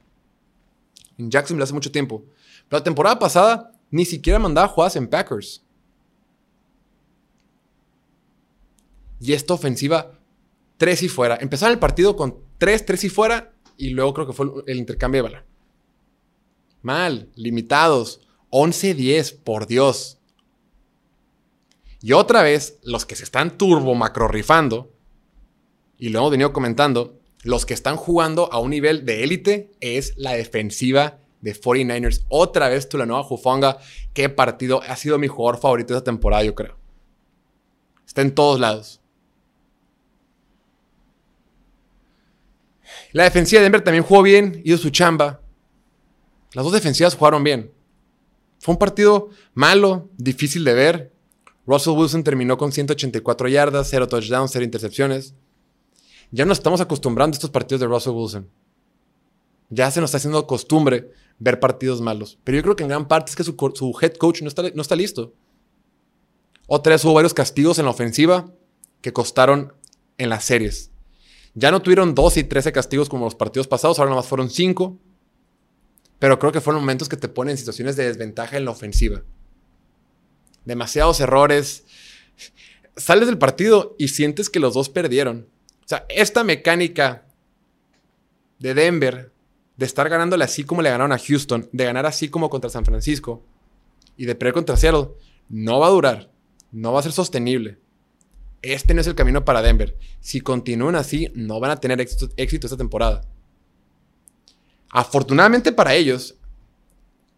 en 1.21 1.31
Jacksonville 1.31 1.65
hace 1.65 1.75
mucho 1.75 1.93
tiempo. 1.93 2.25
Pero 2.69 2.81
la 2.81 2.85
temporada 2.85 3.19
pasada 3.19 3.73
ni 3.91 4.05
siquiera 4.05 4.39
mandaba 4.39 4.69
jugadas 4.69 4.97
en 4.97 5.09
Packers. 5.09 5.63
Y 9.21 9.33
esta 9.33 9.55
ofensiva, 9.55 10.19
tres 10.77 11.03
y 11.03 11.09
fuera. 11.09 11.37
Empezaron 11.41 11.73
el 11.75 11.79
partido 11.79 12.17
con 12.17 12.39
tres, 12.59 12.87
tres 12.87 13.05
y 13.05 13.09
fuera. 13.09 13.53
Y 13.77 13.91
luego 13.91 14.15
creo 14.15 14.27
que 14.27 14.33
fue 14.33 14.47
el 14.67 14.79
intercambio 14.79 15.23
de 15.23 15.29
balón. 15.31 15.45
Mal, 16.83 17.29
limitados. 17.35 18.21
11-10, 18.51 19.39
por 19.45 19.67
Dios. 19.67 20.19
Y 22.03 22.13
otra 22.13 22.43
vez, 22.43 22.79
los 22.83 23.05
que 23.05 23.15
se 23.15 23.25
están 23.25 23.59
turbo 23.59 23.95
macro 23.95 24.27
rifando, 24.27 24.91
y 25.99 26.09
lo 26.09 26.21
hemos 26.21 26.31
venido 26.31 26.53
comentando, 26.53 27.20
los 27.43 27.67
que 27.67 27.75
están 27.75 27.97
jugando 27.97 28.53
a 28.53 28.59
un 28.59 28.71
nivel 28.71 29.05
de 29.05 29.25
élite 29.25 29.71
es 29.81 30.15
la 30.17 30.33
defensiva 30.33 31.19
de 31.41 31.55
49ers. 31.55 32.25
Otra 32.29 32.69
vez 32.69 32.89
tú 32.89 32.99
la 32.99 33.07
nueva 33.07 33.23
Jufonga. 33.23 33.79
Qué 34.13 34.29
partido. 34.29 34.83
Ha 34.87 34.97
sido 34.97 35.19
mi 35.19 35.27
jugador 35.27 35.61
favorito 35.61 35.95
de 35.95 35.99
esta 35.99 36.11
temporada, 36.11 36.45
yo 36.45 36.55
creo. 36.55 36.77
Está 38.07 38.23
en 38.23 38.35
todos 38.35 38.61
lados. 38.61 39.01
La 43.13 43.25
defensiva 43.25 43.61
de 43.61 43.65
Denver 43.65 43.83
también 43.83 44.05
jugó 44.05 44.23
bien, 44.23 44.61
hizo 44.65 44.79
su 44.79 44.91
chamba. 44.91 45.41
Las 46.53 46.65
dos 46.65 46.73
defensivas 46.73 47.15
jugaron 47.15 47.43
bien. 47.43 47.73
Fue 48.59 48.75
un 48.75 48.79
partido 48.79 49.31
malo, 49.55 50.11
difícil 50.17 50.65
de 50.65 50.75
ver. 50.75 51.13
Russell 51.67 51.95
Wilson 51.95 52.25
terminó 52.25 52.59
con 52.59 52.73
184 52.73 53.49
yardas, 53.49 53.89
0 53.91 54.09
touchdowns, 54.09 54.51
0 54.53 54.65
intercepciones. 54.65 55.35
Ya 56.31 56.45
nos 56.45 56.59
estamos 56.59 56.81
acostumbrando 56.81 57.35
a 57.35 57.37
estos 57.37 57.51
partidos 57.51 57.81
de 57.81 57.87
Russell 57.87 58.13
Wilson. 58.13 58.49
Ya 59.69 59.91
se 59.91 60.01
nos 60.01 60.11
está 60.11 60.19
haciendo 60.19 60.47
costumbre 60.47 61.13
ver 61.39 61.59
partidos 61.59 62.01
malos. 62.01 62.39
Pero 62.45 62.57
yo 62.57 62.63
creo 62.63 62.77
que 62.77 62.83
en 62.85 62.89
gran 62.89 63.09
parte 63.09 63.31
es 63.31 63.37
que 63.37 63.45
su, 63.45 63.99
head 64.01 64.15
coach 64.15 64.43
no 64.43 64.49
está, 64.49 64.63
no 64.75 64.83
está 64.83 64.97
listo. 64.97 65.33
Otra 66.67 66.97
hubo 67.03 67.15
varios 67.15 67.35
castigos 67.35 67.79
en 67.79 67.85
la 67.87 67.91
ofensiva 67.91 68.53
que 69.01 69.13
costaron 69.13 69.73
en 70.19 70.29
las 70.29 70.45
series. 70.45 70.91
Ya 71.55 71.73
no 71.73 71.83
tuvieron 71.83 72.15
12 72.15 72.41
y 72.41 72.45
13 72.45 72.73
castigos 72.73 73.09
como 73.09 73.25
los 73.25 73.35
partidos 73.35 73.67
pasados, 73.67 73.99
ahora 73.99 74.11
nomás 74.11 74.27
fueron 74.27 74.51
5. 74.51 74.99
Pero 76.21 76.39
creo 76.39 76.53
que 76.53 76.61
fueron 76.61 76.83
momentos 76.83 77.09
que 77.09 77.17
te 77.17 77.29
ponen 77.29 77.53
en 77.53 77.59
situaciones 77.59 77.97
de 77.97 78.05
desventaja 78.05 78.57
en 78.57 78.67
la 78.67 78.71
ofensiva. 78.71 79.23
Demasiados 80.65 81.19
errores. 81.21 81.85
Sales 82.97 83.27
del 83.27 83.39
partido 83.39 83.97
y 83.99 84.09
sientes 84.09 84.51
que 84.51 84.61
los 84.61 84.75
dos 84.75 84.91
perdieron. 84.91 85.49
Sea, 85.91 86.07
esta 86.09 86.45
mecánica 86.45 87.27
de 88.59 88.75
Denver, 88.75 89.33
de 89.77 89.87
estar 89.87 90.09
ganándole 90.09 90.45
así 90.45 90.65
como 90.65 90.83
le 90.83 90.91
ganaron 90.91 91.13
a 91.13 91.19
Houston, 91.19 91.69
de 91.73 91.85
ganar 91.85 92.07
así 92.07 92.29
como 92.29 92.49
contra 92.49 92.71
San 92.71 92.85
Francisco 92.85 93.43
y 94.17 94.27
de 94.27 94.35
perder 94.35 94.55
contra 94.55 94.77
Seattle, 94.77 95.09
no 95.49 95.81
va 95.81 95.89
a 95.89 95.91
durar. 95.91 96.31
No 96.71 96.93
va 96.93 97.01
a 97.01 97.03
ser 97.03 97.13
sostenible 97.13 97.79
este 98.63 98.95
no 98.95 99.01
es 99.01 99.07
el 99.07 99.15
camino 99.15 99.45
para 99.45 99.63
Denver. 99.63 99.97
Si 100.21 100.41
continúan 100.41 100.95
así, 100.95 101.31
no 101.35 101.61
van 101.61 101.71
a 101.71 101.77
tener 101.77 102.01
éxito, 102.01 102.27
esta 102.37 102.77
temporada. 102.77 103.23
Afortunadamente 104.91 105.73
para 105.73 105.95
ellos, 105.95 106.37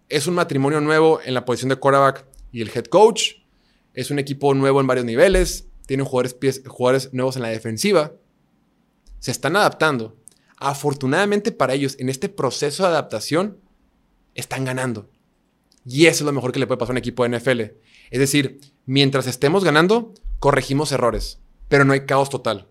es 0.09 0.27
un 0.27 0.35
matrimonio 0.35 0.81
nuevo 0.81 1.21
en 1.25 1.35
la 1.35 1.45
posición 1.45 1.69
de 1.69 1.77
quarterback 1.77 2.27
y 2.51 2.63
el 2.63 2.71
head 2.75 2.87
coach. 2.87 3.35
Es 3.95 4.11
un 4.11 4.19
equipo 4.19 4.53
nuevo 4.55 4.81
en 4.81 4.87
varios 4.87 5.07
niveles. 5.07 5.69
Tienen 5.87 6.07
jugadores, 6.07 6.63
jugadores 6.67 7.13
nuevos 7.13 7.37
en 7.37 7.43
la 7.43 7.49
defensiva. 7.49 8.13
Se 9.23 9.31
están 9.31 9.55
adaptando. 9.55 10.17
Afortunadamente 10.57 11.53
para 11.53 11.75
ellos, 11.75 11.95
en 12.01 12.09
este 12.09 12.29
proceso 12.29 12.83
de 12.83 12.89
adaptación, 12.89 13.57
están 14.35 14.65
ganando. 14.65 15.09
Y 15.87 16.07
eso 16.07 16.25
es 16.25 16.27
lo 16.27 16.33
mejor 16.33 16.51
que 16.51 16.59
le 16.59 16.67
puede 16.67 16.79
pasar 16.79 16.91
a 16.91 16.95
un 16.95 16.99
equipo 16.99 17.23
de 17.23 17.39
NFL. 17.39 17.61
Es 18.11 18.19
decir, 18.19 18.59
mientras 18.85 19.29
estemos 19.29 19.63
ganando, 19.63 20.13
corregimos 20.41 20.91
errores, 20.91 21.39
pero 21.69 21.85
no 21.85 21.93
hay 21.93 22.05
caos 22.05 22.31
total. 22.31 22.67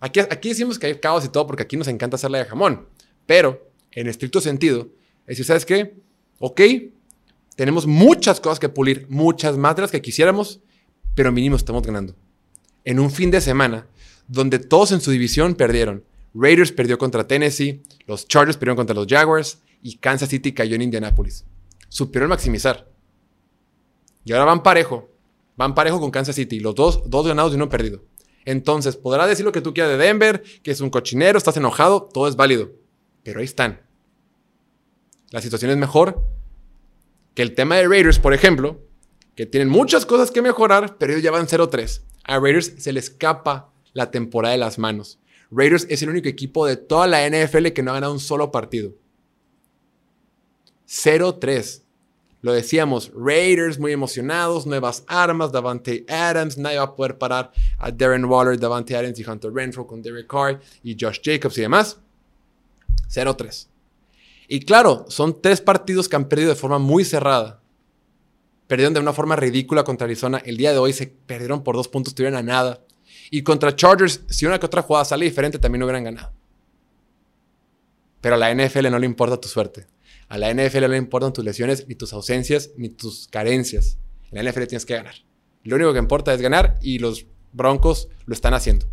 Aquí, 0.00 0.18
aquí 0.18 0.48
decimos 0.48 0.80
que 0.80 0.88
hay 0.88 0.98
caos 0.98 1.24
y 1.24 1.28
todo 1.28 1.46
porque 1.46 1.62
aquí 1.62 1.76
nos 1.76 1.86
encanta 1.86 2.16
hacerla 2.16 2.38
de 2.38 2.46
jamón, 2.46 2.88
pero 3.24 3.70
en 3.92 4.08
estricto 4.08 4.40
sentido, 4.40 4.88
es 5.20 5.38
decir, 5.38 5.44
¿sabes 5.44 5.64
qué? 5.64 5.94
Ok, 6.40 6.62
tenemos 7.54 7.86
muchas 7.86 8.40
cosas 8.40 8.58
que 8.58 8.68
pulir, 8.68 9.06
muchas 9.08 9.56
más 9.56 9.76
de 9.76 9.82
las 9.82 9.92
que 9.92 10.02
quisiéramos, 10.02 10.58
pero 11.14 11.30
mínimo 11.30 11.54
estamos 11.54 11.86
ganando. 11.86 12.16
En 12.84 12.98
un 12.98 13.12
fin 13.12 13.30
de 13.30 13.40
semana 13.40 13.86
donde 14.28 14.58
todos 14.58 14.92
en 14.92 15.00
su 15.00 15.10
división 15.10 15.54
perdieron. 15.54 16.04
Raiders 16.34 16.72
perdió 16.72 16.98
contra 16.98 17.26
Tennessee, 17.26 17.82
los 18.06 18.28
Chargers 18.28 18.56
perdieron 18.56 18.76
contra 18.76 18.94
los 18.94 19.06
Jaguars 19.06 19.62
y 19.82 19.96
Kansas 19.98 20.28
City 20.28 20.52
cayó 20.52 20.74
en 20.74 20.82
Indianapolis. 20.82 21.44
Supieron 21.88 22.28
maximizar. 22.28 22.90
Y 24.24 24.32
ahora 24.32 24.44
van 24.44 24.62
parejo. 24.62 25.08
Van 25.56 25.74
parejo 25.74 26.00
con 26.00 26.10
Kansas 26.10 26.36
City. 26.36 26.60
Los 26.60 26.74
dos, 26.74 27.08
dos 27.08 27.26
ganados 27.26 27.52
y 27.52 27.56
uno 27.56 27.68
perdido. 27.68 28.02
Entonces, 28.44 28.96
podrá 28.96 29.26
decir 29.26 29.44
lo 29.44 29.52
que 29.52 29.60
tú 29.60 29.72
quieras 29.72 29.92
de 29.92 30.04
Denver, 30.04 30.42
que 30.62 30.70
es 30.70 30.80
un 30.80 30.90
cochinero, 30.90 31.38
estás 31.38 31.56
enojado, 31.56 32.02
todo 32.02 32.28
es 32.28 32.36
válido. 32.36 32.70
Pero 33.22 33.40
ahí 33.40 33.44
están. 33.44 33.80
La 35.30 35.40
situación 35.40 35.70
es 35.70 35.76
mejor 35.76 36.24
que 37.34 37.42
el 37.42 37.54
tema 37.54 37.76
de 37.76 37.88
Raiders, 37.88 38.18
por 38.18 38.34
ejemplo, 38.34 38.80
que 39.34 39.46
tienen 39.46 39.68
muchas 39.68 40.06
cosas 40.06 40.30
que 40.30 40.42
mejorar, 40.42 40.96
pero 40.98 41.12
ellos 41.12 41.22
ya 41.22 41.30
van 41.30 41.46
0-3. 41.46 42.02
A 42.24 42.38
Raiders 42.38 42.74
se 42.78 42.92
le 42.92 43.00
escapa 43.00 43.72
la 43.96 44.10
temporada 44.10 44.52
de 44.52 44.58
las 44.58 44.78
manos. 44.78 45.18
Raiders 45.50 45.86
es 45.88 46.02
el 46.02 46.10
único 46.10 46.28
equipo 46.28 46.66
de 46.66 46.76
toda 46.76 47.06
la 47.06 47.26
NFL 47.26 47.68
que 47.68 47.82
no 47.82 47.92
ha 47.92 47.94
ganado 47.94 48.12
un 48.12 48.20
solo 48.20 48.52
partido. 48.52 48.92
0-3. 50.86 51.82
Lo 52.42 52.52
decíamos, 52.52 53.10
Raiders 53.16 53.78
muy 53.78 53.92
emocionados, 53.92 54.66
nuevas 54.66 55.02
armas, 55.06 55.50
Davante 55.50 56.04
Adams, 56.08 56.58
nadie 56.58 56.76
va 56.76 56.84
a 56.84 56.94
poder 56.94 57.16
parar 57.16 57.50
a 57.78 57.90
Darren 57.90 58.26
Waller, 58.26 58.60
Davante 58.60 58.94
Adams 58.94 59.18
y 59.18 59.24
Hunter 59.24 59.50
Renfro 59.52 59.86
con 59.86 60.02
Derek 60.02 60.26
Carr 60.26 60.60
y 60.82 60.94
Josh 61.00 61.20
Jacobs 61.24 61.56
y 61.56 61.62
demás. 61.62 61.98
0-3. 63.08 63.68
Y 64.48 64.60
claro, 64.60 65.06
son 65.08 65.40
tres 65.40 65.62
partidos 65.62 66.06
que 66.06 66.16
han 66.16 66.28
perdido 66.28 66.50
de 66.50 66.56
forma 66.56 66.78
muy 66.78 67.04
cerrada. 67.06 67.62
Perdieron 68.66 68.92
de 68.92 69.00
una 69.00 69.14
forma 69.14 69.36
ridícula 69.36 69.84
contra 69.84 70.04
Arizona. 70.04 70.42
El 70.44 70.58
día 70.58 70.72
de 70.72 70.78
hoy 70.78 70.92
se 70.92 71.06
perdieron 71.06 71.64
por 71.64 71.76
dos 71.76 71.88
puntos, 71.88 72.14
tuvieron 72.14 72.36
a 72.36 72.42
nada. 72.42 72.85
Y 73.30 73.42
contra 73.42 73.74
Chargers, 73.74 74.22
si 74.28 74.46
una 74.46 74.58
que 74.58 74.66
otra 74.66 74.82
jugada 74.82 75.04
sale 75.04 75.24
diferente, 75.24 75.58
también 75.58 75.82
hubieran 75.82 76.04
ganado. 76.04 76.32
Pero 78.20 78.34
a 78.34 78.38
la 78.38 78.54
NFL 78.54 78.90
no 78.90 78.98
le 78.98 79.06
importa 79.06 79.40
tu 79.40 79.48
suerte. 79.48 79.86
A 80.28 80.38
la 80.38 80.52
NFL 80.52 80.82
no 80.82 80.88
le 80.88 80.96
importan 80.96 81.32
tus 81.32 81.44
lesiones, 81.44 81.86
ni 81.88 81.94
tus 81.94 82.12
ausencias, 82.12 82.70
ni 82.76 82.88
tus 82.88 83.28
carencias. 83.28 83.98
En 84.30 84.44
la 84.44 84.50
NFL 84.50 84.64
tienes 84.66 84.86
que 84.86 84.94
ganar. 84.94 85.14
Lo 85.62 85.76
único 85.76 85.92
que 85.92 85.98
importa 85.98 86.32
es 86.34 86.40
ganar 86.40 86.78
y 86.80 86.98
los 86.98 87.26
Broncos 87.52 88.08
lo 88.24 88.34
están 88.34 88.54
haciendo. 88.54 88.86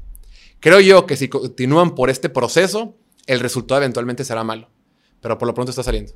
Creo 0.60 0.80
yo 0.80 1.06
que 1.06 1.18
si 1.18 1.28
continúan 1.28 1.96
por 1.96 2.10
este 2.10 2.30
proceso, 2.30 2.96
el 3.26 3.40
resultado 3.40 3.82
eventualmente 3.82 4.24
será 4.24 4.44
malo. 4.44 4.70
Pero 5.22 5.38
por 5.38 5.48
lo 5.48 5.54
pronto 5.54 5.72
está 5.72 5.84
saliendo. 5.84 6.14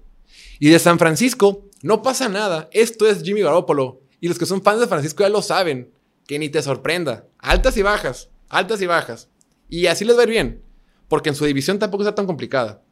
Y 0.60 0.70
de 0.70 0.80
San 0.80 1.00
Francisco, 1.00 1.66
no 1.82 2.02
pasa 2.02 2.30
nada. 2.30 2.70
Esto 2.72 3.08
es 3.08 3.24
Jimmy 3.24 3.42
Garoppolo. 3.42 4.02
Y 4.20 4.28
los 4.28 4.38
que 4.38 4.46
son 4.46 4.62
fans 4.62 4.80
de 4.80 4.88
Francisco 4.88 5.24
ya 5.24 5.30
lo 5.30 5.42
saben. 5.42 5.92
Que 6.28 6.38
ni 6.38 6.50
te 6.50 6.62
sorprenda. 6.62 7.28
Altas 7.40 7.76
y 7.78 7.82
bajas. 7.82 8.30
Altas 8.50 8.82
y 8.82 8.86
bajas. 8.86 9.30
Y 9.70 9.88
así 9.88 10.06
les 10.06 10.16
va 10.16 10.22
a 10.22 10.24
ir 10.24 10.30
bien. 10.30 10.64
Porque 11.08 11.30
en 11.30 11.36
su 11.36 11.46
división 11.46 11.80
tampoco 11.80 12.04
está 12.04 12.14
tan 12.14 12.28
complicada. 12.28 12.84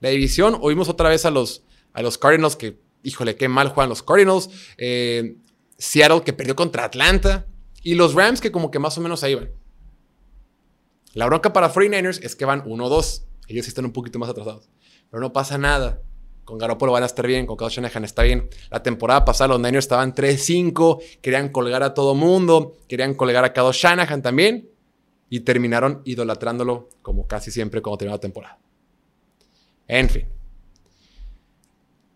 La 0.00 0.10
división, 0.10 0.58
oímos 0.60 0.88
otra 0.88 1.08
vez 1.08 1.24
a 1.24 1.30
los, 1.30 1.64
a 1.92 2.02
los 2.02 2.18
Cardinals 2.18 2.56
que, 2.56 2.78
híjole, 3.02 3.36
qué 3.36 3.48
mal 3.48 3.68
juegan 3.68 3.88
los 3.88 4.02
Cardinals. 4.02 4.50
Eh, 4.76 5.36
Seattle 5.78 6.22
que 6.22 6.32
perdió 6.32 6.54
contra 6.54 6.84
Atlanta. 6.84 7.46
Y 7.82 7.94
los 7.94 8.14
Rams 8.14 8.40
que 8.40 8.52
como 8.52 8.70
que 8.70 8.78
más 8.78 8.96
o 8.98 9.00
menos 9.00 9.24
ahí 9.24 9.34
van. 9.34 9.50
La 11.14 11.26
bronca 11.26 11.52
para 11.52 11.72
49ers 11.72 12.20
es 12.22 12.36
que 12.36 12.44
van 12.44 12.64
1-2. 12.64 13.24
Ellos 13.48 13.68
están 13.68 13.84
un 13.84 13.92
poquito 13.92 14.18
más 14.18 14.30
atrasados. 14.30 14.70
Pero 15.10 15.20
no 15.20 15.32
pasa 15.32 15.58
nada. 15.58 16.00
Con 16.44 16.58
Garoppolo 16.58 16.92
van 16.92 17.04
a 17.04 17.06
estar 17.06 17.26
bien, 17.26 17.46
con 17.46 17.56
Kyle 17.56 17.68
Shanahan 17.70 18.04
está 18.04 18.22
bien. 18.22 18.48
La 18.70 18.82
temporada 18.82 19.24
pasada 19.24 19.48
los 19.48 19.60
Niners 19.60 19.84
estaban 19.84 20.14
3-5, 20.14 21.02
querían 21.20 21.50
colgar 21.50 21.82
a 21.82 21.94
todo 21.94 22.14
mundo, 22.14 22.76
querían 22.88 23.14
colgar 23.14 23.44
a 23.44 23.52
Kyle 23.52 23.70
Shanahan 23.72 24.22
también 24.22 24.68
y 25.28 25.40
terminaron 25.40 26.02
idolatrándolo 26.04 26.88
como 27.00 27.26
casi 27.26 27.50
siempre 27.50 27.80
cuando 27.80 27.98
terminó 27.98 28.16
la 28.16 28.20
temporada. 28.20 28.58
En 29.86 30.10
fin. 30.10 30.26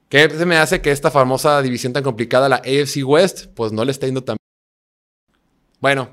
¿Qué 0.08 0.28
se 0.30 0.46
me 0.46 0.56
hace 0.56 0.80
que 0.80 0.90
esta 0.90 1.10
famosa 1.10 1.60
división 1.62 1.92
tan 1.92 2.02
complicada, 2.02 2.48
la 2.48 2.56
AFC 2.56 3.04
West, 3.04 3.46
pues 3.54 3.72
no 3.72 3.84
le 3.84 3.90
está 3.90 4.06
yendo 4.06 4.22
tan 4.22 4.36
Bueno, 5.80 6.10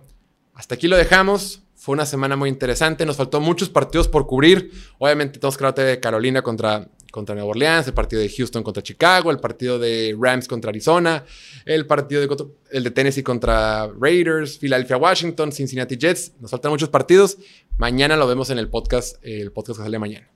hasta 0.54 0.76
aquí 0.76 0.88
lo 0.88 0.97
dejamos. 0.97 1.62
Fue 1.76 1.93
una 1.93 2.06
semana 2.06 2.36
muy 2.36 2.49
interesante. 2.49 3.06
Nos 3.06 3.17
faltó 3.17 3.41
muchos 3.41 3.69
partidos 3.69 4.08
por 4.08 4.26
cubrir. 4.26 4.71
Obviamente 4.97 5.39
tenemos 5.39 5.58
que 5.58 5.65
hablar 5.65 5.86
de 5.86 5.99
Carolina 5.99 6.41
contra, 6.41 6.89
contra 7.13 7.36
Nueva 7.36 7.52
Orleans, 7.52 7.86
el 7.86 7.93
partido 7.93 8.23
de 8.23 8.28
Houston 8.28 8.63
contra 8.63 8.82
Chicago, 8.82 9.30
el 9.30 9.39
partido 9.39 9.78
de 9.78 10.17
Rams 10.19 10.47
contra 10.47 10.69
Arizona, 10.69 11.23
el 11.63 11.86
partido 11.86 12.21
de, 12.21 12.45
el 12.71 12.84
de 12.84 12.89
Tennessee 12.89 13.21
contra 13.21 13.88
Raiders, 13.99 14.58
Philadelphia, 14.58 14.97
Washington, 14.97 15.52
Cincinnati 15.52 15.95
Jets. 15.95 16.34
Nos 16.39 16.49
faltan 16.49 16.71
muchos 16.71 16.89
partidos. 16.89 17.38
Mañana 17.78 18.17
lo 18.17 18.26
vemos 18.26 18.49
en 18.49 18.58
el 18.58 18.67
podcast, 18.67 19.17
el 19.21 19.52
podcast 19.52 19.78
que 19.78 19.84
sale 19.84 19.99
mañana. 19.99 20.28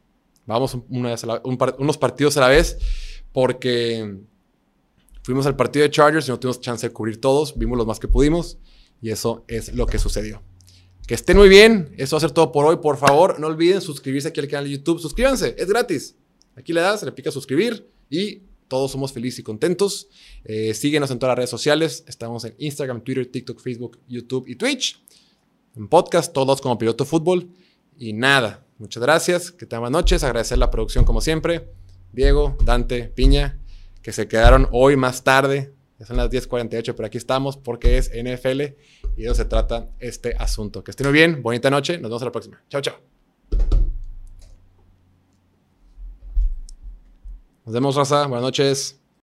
Vamos 0.45 0.77
unos 0.89 1.97
partidos 1.97 2.37
a 2.37 2.41
la 2.41 2.49
vez 2.49 2.77
porque 3.33 4.19
fuimos 5.23 5.47
al 5.47 5.55
partido 5.55 5.81
de 5.81 5.89
Chargers 5.89 6.27
y 6.27 6.29
no 6.29 6.39
tuvimos 6.39 6.61
chance 6.61 6.87
de 6.87 6.93
cubrir 6.93 7.19
todos. 7.19 7.57
Vimos 7.57 7.75
los 7.75 7.87
más 7.87 7.99
que 7.99 8.07
pudimos 8.07 8.59
y 9.01 9.09
eso 9.09 9.43
es 9.47 9.73
lo 9.73 9.87
que 9.87 9.97
sucedió. 9.97 10.43
Que 11.07 11.15
estén 11.15 11.37
muy 11.37 11.49
bien. 11.49 11.95
Eso 11.97 12.17
va 12.17 12.19
a 12.19 12.21
ser 12.21 12.31
todo 12.31 12.51
por 12.51 12.65
hoy. 12.65 12.77
Por 12.77 12.97
favor, 12.97 13.39
no 13.39 13.47
olviden 13.47 13.81
suscribirse 13.81 14.27
aquí 14.27 14.41
al 14.41 14.47
canal 14.47 14.65
de 14.65 14.77
YouTube. 14.77 14.99
Suscríbanse, 14.99 15.55
es 15.57 15.67
gratis. 15.67 16.15
Aquí 16.57 16.73
le 16.73 16.81
das, 16.81 17.03
le 17.03 17.11
pica 17.11 17.31
suscribir 17.31 17.89
y 18.09 18.41
todos 18.67 18.91
somos 18.91 19.13
felices 19.13 19.39
y 19.39 19.43
contentos. 19.43 20.09
Eh, 20.43 20.73
síguenos 20.73 21.11
en 21.11 21.19
todas 21.19 21.31
las 21.31 21.37
redes 21.37 21.49
sociales. 21.49 22.03
Estamos 22.07 22.43
en 22.43 22.55
Instagram, 22.57 23.01
Twitter, 23.01 23.25
TikTok, 23.27 23.61
Facebook, 23.61 23.99
YouTube 24.07 24.47
y 24.47 24.55
Twitch. 24.55 25.01
En 25.75 25.87
podcast, 25.87 26.33
todos 26.33 26.59
como 26.59 26.77
Piloto 26.77 27.05
Fútbol. 27.05 27.49
Y 27.97 28.13
nada, 28.13 28.65
muchas 28.77 29.01
gracias. 29.01 29.51
Que 29.51 29.65
tengan 29.65 29.83
buenas 29.83 30.01
noches. 30.01 30.23
Agradecer 30.23 30.57
la 30.57 30.69
producción 30.69 31.05
como 31.05 31.21
siempre. 31.21 31.69
Diego, 32.11 32.57
Dante, 32.65 33.03
Piña, 33.03 33.61
que 34.01 34.11
se 34.11 34.27
quedaron 34.27 34.67
hoy 34.71 34.97
más 34.97 35.23
tarde 35.23 35.77
ya 35.99 36.05
son 36.05 36.17
las 36.17 36.29
10:48, 36.29 36.95
pero 36.95 37.07
aquí 37.07 37.17
estamos 37.17 37.57
porque 37.57 37.97
es 37.97 38.11
NFL 38.13 38.61
y 39.15 39.23
de 39.23 39.25
eso 39.25 39.35
se 39.35 39.45
trata 39.45 39.89
este 39.99 40.35
asunto. 40.37 40.83
Que 40.83 40.91
estén 40.91 41.07
muy 41.07 41.13
bien, 41.13 41.41
bonita 41.41 41.69
noche, 41.69 41.97
nos 41.97 42.09
vemos 42.09 42.21
a 42.21 42.25
la 42.25 42.31
próxima. 42.31 42.63
Chao, 42.69 42.81
chao. 42.81 43.16
Nos 47.67 47.73
vemos, 47.73 47.97
raza. 47.97 48.25
Buenas 48.27 48.43
noches. 48.43 49.06